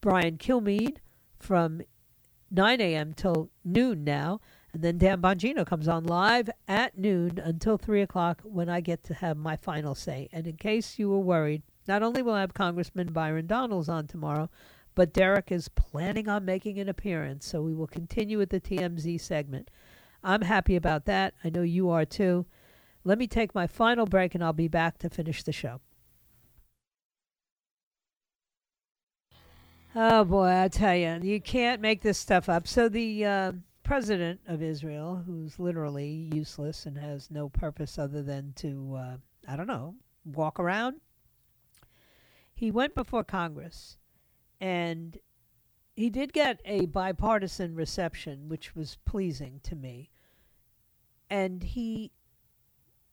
Brian 0.00 0.38
Kilmeade 0.38 0.96
from 1.38 1.82
9 2.54 2.80
a.m. 2.80 3.12
till 3.14 3.50
noon 3.64 4.04
now. 4.04 4.40
And 4.72 4.82
then 4.82 4.98
Dan 4.98 5.20
Bongino 5.20 5.66
comes 5.66 5.88
on 5.88 6.04
live 6.04 6.48
at 6.66 6.96
noon 6.96 7.40
until 7.42 7.76
3 7.76 8.02
o'clock 8.02 8.40
when 8.44 8.68
I 8.68 8.80
get 8.80 9.04
to 9.04 9.14
have 9.14 9.36
my 9.36 9.56
final 9.56 9.94
say. 9.94 10.28
And 10.32 10.46
in 10.46 10.56
case 10.56 10.98
you 10.98 11.10
were 11.10 11.20
worried, 11.20 11.62
not 11.86 12.02
only 12.02 12.22
will 12.22 12.34
I 12.34 12.40
have 12.40 12.54
Congressman 12.54 13.12
Byron 13.12 13.46
Donalds 13.46 13.88
on 13.88 14.06
tomorrow, 14.06 14.50
but 14.94 15.12
Derek 15.12 15.50
is 15.50 15.68
planning 15.68 16.28
on 16.28 16.44
making 16.44 16.78
an 16.78 16.88
appearance. 16.88 17.46
So 17.46 17.60
we 17.62 17.74
will 17.74 17.86
continue 17.86 18.38
with 18.38 18.50
the 18.50 18.60
TMZ 18.60 19.20
segment. 19.20 19.70
I'm 20.22 20.42
happy 20.42 20.76
about 20.76 21.04
that. 21.06 21.34
I 21.42 21.50
know 21.50 21.62
you 21.62 21.90
are 21.90 22.04
too. 22.04 22.46
Let 23.04 23.18
me 23.18 23.26
take 23.26 23.54
my 23.54 23.66
final 23.66 24.06
break 24.06 24.34
and 24.34 24.42
I'll 24.42 24.52
be 24.52 24.68
back 24.68 24.98
to 24.98 25.10
finish 25.10 25.42
the 25.42 25.52
show. 25.52 25.80
Oh 29.96 30.24
boy, 30.24 30.48
I 30.48 30.66
tell 30.66 30.96
you, 30.96 31.20
you 31.22 31.40
can't 31.40 31.80
make 31.80 32.02
this 32.02 32.18
stuff 32.18 32.48
up. 32.48 32.66
So 32.66 32.88
the 32.88 33.24
uh, 33.24 33.52
president 33.84 34.40
of 34.48 34.60
Israel, 34.60 35.22
who's 35.24 35.60
literally 35.60 36.28
useless 36.32 36.84
and 36.84 36.98
has 36.98 37.30
no 37.30 37.48
purpose 37.48 37.96
other 37.96 38.20
than 38.20 38.54
to, 38.56 38.96
uh, 38.98 39.16
I 39.46 39.54
don't 39.54 39.68
know, 39.68 39.94
walk 40.24 40.58
around, 40.58 40.96
he 42.52 42.72
went 42.72 42.96
before 42.96 43.22
Congress, 43.22 43.98
and 44.60 45.16
he 45.94 46.10
did 46.10 46.32
get 46.32 46.60
a 46.64 46.86
bipartisan 46.86 47.76
reception, 47.76 48.48
which 48.48 48.74
was 48.74 48.98
pleasing 49.04 49.60
to 49.62 49.76
me. 49.76 50.10
And 51.30 51.62
he 51.62 52.10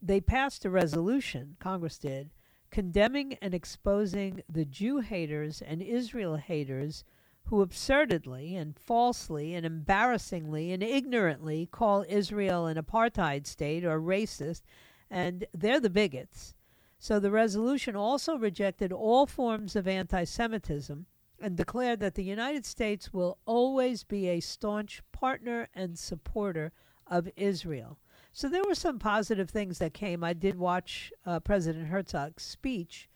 they 0.01 0.19
passed 0.19 0.65
a 0.65 0.69
resolution, 0.71 1.57
Congress 1.59 1.99
did, 1.99 2.31
condemning 2.71 3.33
and 3.41 3.53
exposing 3.53 4.41
the 4.49 4.65
Jew 4.65 4.99
haters 4.99 5.61
and 5.61 5.81
Israel 5.81 6.37
haters 6.37 7.03
who 7.45 7.61
absurdly 7.61 8.55
and 8.55 8.77
falsely 8.79 9.53
and 9.53 9.65
embarrassingly 9.65 10.71
and 10.71 10.81
ignorantly 10.81 11.67
call 11.69 12.05
Israel 12.07 12.65
an 12.65 12.77
apartheid 12.77 13.45
state 13.45 13.83
or 13.83 13.99
racist, 13.99 14.61
and 15.09 15.45
they're 15.53 15.79
the 15.81 15.89
bigots. 15.89 16.55
So 16.97 17.19
the 17.19 17.31
resolution 17.31 17.95
also 17.95 18.37
rejected 18.37 18.93
all 18.93 19.25
forms 19.25 19.75
of 19.75 19.87
anti 19.87 20.23
Semitism 20.23 21.07
and 21.41 21.57
declared 21.57 21.99
that 21.99 22.15
the 22.15 22.23
United 22.23 22.65
States 22.65 23.11
will 23.11 23.39
always 23.45 24.03
be 24.03 24.27
a 24.27 24.39
staunch 24.39 25.01
partner 25.11 25.67
and 25.73 25.97
supporter 25.97 26.71
of 27.07 27.27
Israel. 27.35 27.97
So 28.33 28.47
there 28.47 28.63
were 28.67 28.75
some 28.75 28.97
positive 28.97 29.49
things 29.49 29.79
that 29.79 29.93
came. 29.93 30.23
I 30.23 30.33
did 30.33 30.57
watch 30.57 31.11
uh, 31.25 31.39
President 31.41 31.87
Herzog's 31.87 32.43
speech, 32.43 33.09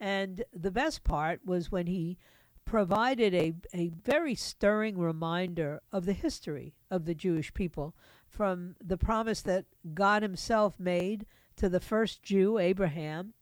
and 0.00 0.44
the 0.52 0.70
best 0.70 1.04
part 1.04 1.40
was 1.44 1.70
when 1.70 1.86
he 1.86 2.18
provided 2.64 3.32
a, 3.32 3.54
a 3.72 3.88
very 3.88 4.34
stirring 4.34 4.98
reminder 4.98 5.80
of 5.92 6.04
the 6.04 6.12
history 6.12 6.74
of 6.90 7.04
the 7.04 7.14
Jewish 7.14 7.54
people 7.54 7.94
from 8.28 8.74
the 8.84 8.98
promise 8.98 9.40
that 9.42 9.66
God 9.94 10.22
Himself 10.22 10.74
made 10.78 11.26
to 11.56 11.68
the 11.68 11.80
first 11.80 12.22
Jew, 12.22 12.58
Abraham, 12.58 13.34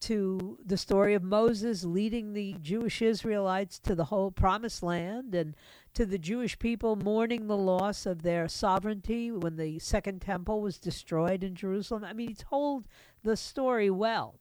to 0.00 0.58
the 0.64 0.76
story 0.76 1.14
of 1.14 1.22
Moses 1.24 1.82
leading 1.82 2.32
the 2.32 2.54
Jewish 2.60 3.02
Israelites 3.02 3.78
to 3.80 3.94
the 3.94 4.04
whole 4.04 4.30
promised 4.30 4.82
land 4.82 5.34
and 5.34 5.56
to 5.94 6.06
the 6.06 6.18
Jewish 6.18 6.58
people 6.58 6.96
mourning 6.96 7.46
the 7.46 7.56
loss 7.56 8.06
of 8.06 8.22
their 8.22 8.48
sovereignty 8.48 9.30
when 9.30 9.56
the 9.56 9.78
second 9.78 10.20
temple 10.20 10.60
was 10.60 10.78
destroyed 10.78 11.42
in 11.42 11.54
Jerusalem. 11.54 12.04
I 12.04 12.12
mean, 12.12 12.28
he 12.28 12.34
told 12.34 12.86
the 13.22 13.36
story 13.36 13.90
well. 13.90 14.38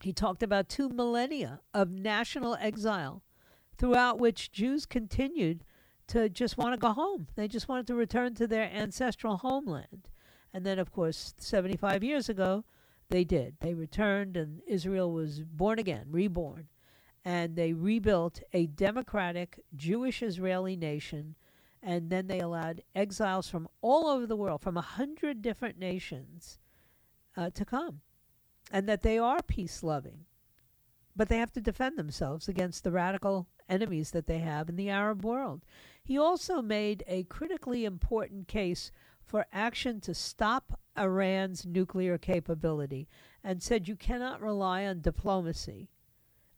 He 0.00 0.12
talked 0.12 0.42
about 0.42 0.68
two 0.68 0.88
millennia 0.88 1.60
of 1.74 1.90
national 1.90 2.56
exile 2.60 3.22
throughout 3.76 4.18
which 4.18 4.52
Jews 4.52 4.86
continued 4.86 5.64
to 6.08 6.28
just 6.28 6.58
want 6.58 6.74
to 6.74 6.78
go 6.78 6.92
home. 6.92 7.28
They 7.36 7.48
just 7.48 7.68
wanted 7.68 7.86
to 7.88 7.94
return 7.94 8.34
to 8.34 8.46
their 8.46 8.70
ancestral 8.72 9.38
homeland. 9.38 10.08
And 10.52 10.66
then, 10.66 10.78
of 10.78 10.90
course, 10.90 11.34
75 11.38 12.02
years 12.02 12.28
ago, 12.28 12.64
they 13.10 13.24
did. 13.24 13.56
They 13.60 13.74
returned, 13.74 14.36
and 14.36 14.62
Israel 14.66 15.12
was 15.12 15.40
born 15.40 15.78
again, 15.78 16.06
reborn. 16.10 16.68
And 17.24 17.56
they 17.56 17.72
rebuilt 17.72 18.40
a 18.52 18.66
democratic 18.66 19.62
Jewish 19.76 20.22
Israeli 20.22 20.76
nation. 20.76 21.36
And 21.82 22.10
then 22.10 22.26
they 22.26 22.40
allowed 22.40 22.82
exiles 22.94 23.48
from 23.48 23.68
all 23.80 24.06
over 24.06 24.26
the 24.26 24.36
world, 24.36 24.62
from 24.62 24.76
a 24.76 24.82
hundred 24.82 25.42
different 25.42 25.78
nations, 25.78 26.58
uh, 27.36 27.50
to 27.50 27.64
come. 27.64 28.00
And 28.70 28.88
that 28.88 29.02
they 29.02 29.18
are 29.18 29.42
peace 29.42 29.82
loving. 29.82 30.26
But 31.16 31.28
they 31.28 31.38
have 31.38 31.52
to 31.52 31.60
defend 31.60 31.98
themselves 31.98 32.48
against 32.48 32.84
the 32.84 32.92
radical 32.92 33.48
enemies 33.68 34.10
that 34.10 34.26
they 34.26 34.38
have 34.38 34.68
in 34.68 34.76
the 34.76 34.90
Arab 34.90 35.24
world. 35.24 35.64
He 36.02 36.18
also 36.18 36.60
made 36.60 37.04
a 37.06 37.24
critically 37.24 37.84
important 37.84 38.48
case 38.48 38.90
for 39.22 39.46
action 39.52 40.00
to 40.00 40.14
stop 40.14 40.80
Iran's 40.98 41.64
nuclear 41.64 42.18
capability 42.18 43.08
and 43.44 43.62
said 43.62 43.86
you 43.86 43.96
cannot 43.96 44.42
rely 44.42 44.84
on 44.84 45.00
diplomacy. 45.00 45.88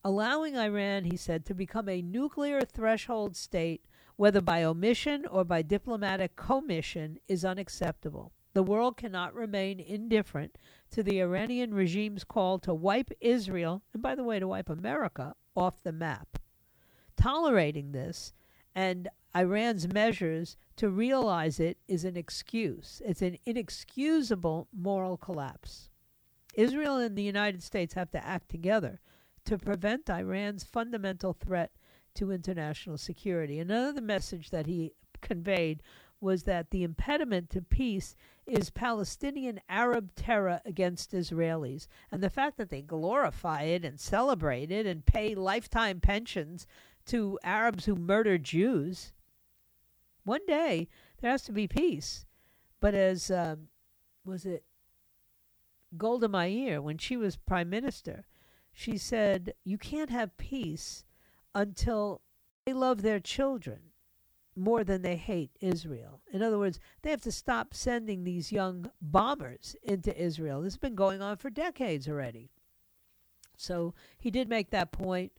Allowing 0.05 0.57
Iran, 0.57 1.05
he 1.05 1.17
said, 1.17 1.45
to 1.47 1.55
become 1.55 1.89
a 1.89 2.03
nuclear 2.03 2.63
threshold 2.63 3.37
state, 3.37 3.87
whether 4.17 4.41
by 4.41 4.65
omission 4.65 5.27
or 5.27 5.45
by 5.45 5.63
diplomatic 5.63 6.37
commission, 6.37 7.19
is 7.29 7.45
unacceptable. 7.45 8.33
The 8.53 8.63
world 8.63 8.97
cannot 8.97 9.35
remain 9.35 9.81
indifferent 9.81 10.59
to 10.91 11.03
the 11.03 11.21
Iranian 11.21 11.73
regime's 11.73 12.25
call 12.25 12.59
to 12.61 12.75
wipe 12.75 13.11
Israel, 13.21 13.83
and 13.93 14.03
by 14.03 14.15
the 14.15 14.25
way, 14.25 14.39
to 14.41 14.49
wipe 14.49 14.69
America, 14.69 15.35
off 15.55 15.83
the 15.83 15.93
map 15.93 16.39
tolerating 17.17 17.93
this 17.93 18.33
and 18.75 19.09
Iran's 19.35 19.93
measures 19.93 20.57
to 20.77 20.91
realize 20.91 21.61
it 21.61 21.79
is 21.89 22.05
an 22.05 22.17
excuse. 22.17 23.01
It's 23.05 23.23
an 23.23 23.39
inexcusable 23.47 24.69
moral 24.77 25.17
collapse. 25.17 25.89
Israel 26.55 26.97
and 26.97 27.17
the 27.17 27.23
United 27.23 27.63
States 27.63 27.95
have 27.95 28.11
to 28.11 28.27
act 28.27 28.51
together 28.51 29.01
to 29.45 29.59
prevent 29.59 30.11
Iran's 30.11 30.65
fundamental 30.65 31.33
threat 31.33 31.73
to 32.15 32.31
international 32.31 32.99
security. 32.99 33.59
Another 33.59 34.01
message 34.01 34.51
that 34.51 34.67
he 34.67 34.93
conveyed 35.21 35.83
was 36.21 36.45
that 36.45 36.71
the 36.71 36.85
impediment 36.85 37.51
to 37.51 37.61
peace 37.61 38.17
is 38.47 38.71
Palestinian 38.71 39.61
Arab 39.69 40.15
terror 40.15 40.61
against 40.65 41.13
Israelis. 41.13 41.89
And 42.11 42.23
the 42.23 42.31
fact 42.31 42.59
that 42.59 42.71
they 42.71 42.83
glorify 42.83 43.63
it 43.63 43.85
and 43.85 43.99
celebrate 43.99 44.71
it 44.71 44.87
and 44.87 45.05
pay 45.05 45.35
lifetime 45.35 46.01
pensions 46.01 46.67
to 47.07 47.39
Arabs 47.43 47.87
who 47.87 47.97
murder 47.97 48.39
Jews. 48.39 49.13
One 50.25 50.47
day 50.47 50.89
there 51.21 51.31
has 51.31 51.43
to 51.45 51.53
be 51.53 51.67
peace. 51.67 52.25
But 52.81 52.95
as 52.95 53.31
um, 53.31 53.69
was 54.25 54.45
it 54.47 54.65
Golda 55.97 56.29
Meir, 56.29 56.81
when 56.81 56.99
she 56.99 57.17
was 57.17 57.37
prime 57.37 57.69
minister, 57.69 58.25
she 58.73 58.97
said, 58.99 59.55
You 59.65 59.79
can't 59.79 60.11
have 60.11 60.37
peace 60.37 61.05
until 61.55 62.23
they 62.65 62.73
love 62.73 63.03
their 63.03 63.21
children 63.21 63.93
more 64.55 64.85
than 64.85 65.03
they 65.03 65.17
hate 65.17 65.51
Israel. 65.61 66.21
In 66.33 66.43
other 66.43 66.59
words, 66.59 66.79
they 67.03 67.11
have 67.11 67.23
to 67.23 67.33
stop 67.33 67.75
sending 67.75 68.25
these 68.25 68.53
young 68.53 68.91
bombers 69.01 69.77
into 69.83 70.17
Israel. 70.21 70.61
This 70.61 70.75
has 70.75 70.79
been 70.79 70.95
going 70.95 71.23
on 71.23 71.37
for 71.37 71.51
decades 71.51 72.09
already. 72.09 72.51
So 73.57 73.95
he 74.19 74.31
did 74.31 74.49
make 74.49 74.71
that 74.71 74.93
point. 74.93 75.33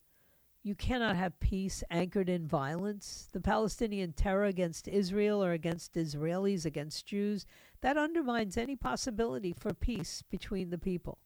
You 0.64 0.76
cannot 0.76 1.18
have 1.18 1.40
peace 1.42 1.84
anchored 1.92 2.30
in 2.30 2.48
violence. 2.48 3.28
The 3.34 3.42
Palestinian 3.42 4.14
terror 4.14 4.46
against 4.46 4.88
Israel 4.88 5.44
or 5.44 5.52
against 5.52 5.96
Israelis, 5.96 6.66
against 6.66 7.06
Jews, 7.06 7.46
that 7.82 7.98
undermines 7.98 8.58
any 8.58 8.78
possibility 8.78 9.52
for 9.52 9.74
peace 9.74 10.24
between 10.30 10.70
the 10.70 10.78
people. 10.78 11.18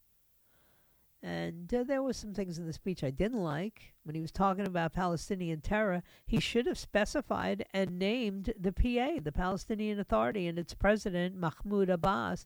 And 1.28 1.74
uh, 1.74 1.84
there 1.84 2.02
were 2.02 2.14
some 2.14 2.34
things 2.34 2.58
in 2.58 2.66
the 2.66 2.74
speech 2.74 3.04
I 3.04 3.10
didn't 3.10 3.44
like. 3.44 3.94
When 4.04 4.16
he 4.16 4.22
was 4.22 4.32
talking 4.32 4.66
about 4.66 4.94
Palestinian 4.94 5.62
terror, 5.62 6.04
he 6.26 6.40
should 6.40 6.68
have 6.68 6.78
specified 6.78 7.66
and 7.74 8.00
named 8.00 8.54
the 8.58 8.72
PA, 8.72 9.20
the 9.22 9.34
Palestinian 9.34 10.00
Authority, 10.00 10.48
and 10.48 10.58
its 10.58 10.74
president, 10.74 11.36
Mahmoud 11.36 11.90
Abbas, 11.90 12.46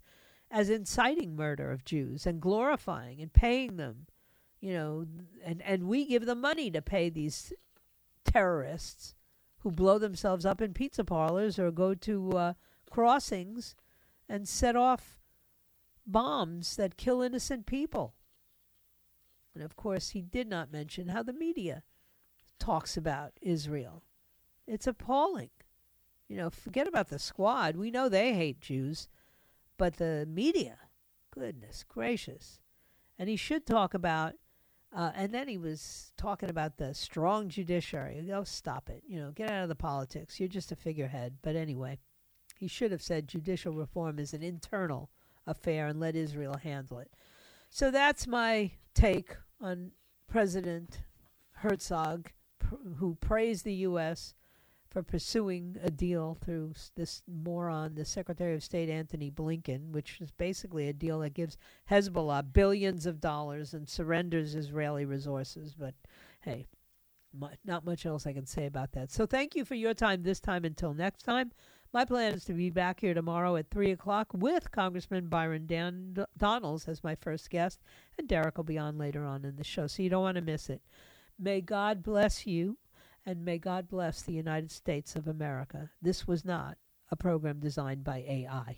as 0.49 0.69
inciting 0.69 1.35
murder 1.35 1.71
of 1.71 1.85
Jews 1.85 2.25
and 2.25 2.41
glorifying 2.41 3.21
and 3.21 3.31
paying 3.31 3.77
them 3.77 4.07
you 4.61 4.73
know, 4.73 5.05
and, 5.43 5.61
and 5.63 5.87
we 5.87 6.05
give 6.05 6.25
them 6.25 6.39
money 6.39 6.69
to 6.71 6.81
pay 6.81 7.09
these 7.09 7.51
terrorists 8.23 9.15
who 9.59 9.71
blow 9.71 9.97
themselves 9.97 10.45
up 10.45 10.61
in 10.61 10.73
pizza 10.73 11.03
parlors 11.03 11.57
or 11.59 11.71
go 11.71 11.95
to 11.95 12.31
uh, 12.37 12.53
crossings 12.89 13.75
and 14.29 14.47
set 14.47 14.75
off 14.75 15.19
bombs 16.05 16.75
that 16.75 16.95
kill 16.95 17.21
innocent 17.21 17.65
people. 17.65 18.13
And 19.53 19.63
of 19.63 19.75
course, 19.75 20.09
he 20.09 20.21
did 20.21 20.47
not 20.47 20.71
mention 20.71 21.09
how 21.09 21.23
the 21.23 21.33
media 21.33 21.83
talks 22.59 22.95
about 22.95 23.33
Israel. 23.41 24.03
It's 24.67 24.87
appalling. 24.87 25.49
You 26.27 26.37
know, 26.37 26.49
forget 26.49 26.87
about 26.87 27.09
the 27.09 27.19
squad. 27.19 27.75
We 27.75 27.91
know 27.91 28.07
they 28.07 28.33
hate 28.33 28.61
Jews, 28.61 29.09
but 29.77 29.97
the 29.97 30.25
media, 30.29 30.77
goodness 31.31 31.83
gracious. 31.87 32.59
And 33.19 33.27
he 33.27 33.35
should 33.35 33.65
talk 33.65 33.93
about 33.93 34.35
uh, 34.93 35.11
and 35.15 35.33
then 35.33 35.47
he 35.47 35.57
was 35.57 36.11
talking 36.17 36.49
about 36.49 36.77
the 36.77 36.93
strong 36.93 37.47
judiciary. 37.47 38.29
Oh, 38.33 38.43
stop 38.43 38.89
it. 38.89 39.03
You 39.07 39.19
know, 39.19 39.31
get 39.31 39.49
out 39.49 39.63
of 39.63 39.69
the 39.69 39.75
politics. 39.75 40.39
You're 40.39 40.49
just 40.49 40.71
a 40.71 40.75
figurehead. 40.75 41.37
But 41.41 41.55
anyway, 41.55 41.99
he 42.57 42.67
should 42.67 42.91
have 42.91 43.01
said 43.01 43.27
judicial 43.27 43.73
reform 43.73 44.19
is 44.19 44.33
an 44.33 44.43
internal 44.43 45.09
affair 45.47 45.87
and 45.87 45.99
let 45.99 46.15
Israel 46.15 46.57
handle 46.61 46.99
it. 46.99 47.11
So 47.71 47.89
that's 47.89 48.27
my 48.27 48.71
take 48.93 49.35
on 49.59 49.91
President 50.27 51.01
Herzog, 51.53 52.29
pr- 52.59 52.75
who 52.97 53.15
praised 53.15 53.65
the 53.65 53.73
U.S 53.73 54.35
for 54.91 55.01
pursuing 55.01 55.77
a 55.81 55.89
deal 55.89 56.37
through 56.43 56.73
this 56.95 57.23
moron, 57.25 57.95
the 57.95 58.03
Secretary 58.03 58.53
of 58.53 58.61
State 58.61 58.89
Antony 58.89 59.31
Blinken, 59.31 59.91
which 59.91 60.19
is 60.19 60.31
basically 60.31 60.89
a 60.89 60.93
deal 60.93 61.19
that 61.19 61.33
gives 61.33 61.57
Hezbollah 61.89 62.51
billions 62.51 63.05
of 63.05 63.21
dollars 63.21 63.73
and 63.73 63.87
surrenders 63.87 64.53
Israeli 64.53 65.05
resources. 65.05 65.73
But 65.73 65.93
hey, 66.41 66.67
not 67.63 67.85
much 67.85 68.05
else 68.05 68.27
I 68.27 68.33
can 68.33 68.45
say 68.45 68.65
about 68.65 68.91
that. 68.91 69.11
So 69.11 69.25
thank 69.25 69.55
you 69.55 69.63
for 69.63 69.75
your 69.75 69.93
time 69.93 70.23
this 70.23 70.41
time. 70.41 70.65
Until 70.65 70.93
next 70.93 71.23
time, 71.23 71.53
my 71.93 72.05
plan 72.05 72.33
is 72.33 72.45
to 72.45 72.53
be 72.53 72.69
back 72.69 73.01
here 73.01 73.13
tomorrow 73.13 73.55
at 73.57 73.69
3 73.69 73.91
o'clock 73.91 74.27
with 74.33 74.71
Congressman 74.71 75.27
Byron 75.27 75.65
Dan- 75.65 76.25
Donalds 76.37 76.87
as 76.87 77.03
my 77.03 77.15
first 77.15 77.49
guest, 77.49 77.81
and 78.17 78.27
Derek 78.27 78.57
will 78.57 78.63
be 78.63 78.77
on 78.77 78.97
later 78.97 79.25
on 79.25 79.43
in 79.43 79.55
the 79.57 79.63
show, 79.63 79.87
so 79.87 80.01
you 80.01 80.09
don't 80.09 80.23
want 80.23 80.35
to 80.35 80.41
miss 80.41 80.69
it. 80.69 80.81
May 81.37 81.61
God 81.61 82.03
bless 82.03 82.47
you 82.47 82.77
and 83.25 83.43
may 83.45 83.57
God 83.57 83.87
bless 83.87 84.21
the 84.21 84.33
United 84.33 84.71
States 84.71 85.15
of 85.15 85.27
America. 85.27 85.89
This 86.01 86.27
was 86.27 86.45
not 86.45 86.77
a 87.09 87.15
program 87.15 87.59
designed 87.59 88.03
by 88.03 88.19
AI. 88.27 88.77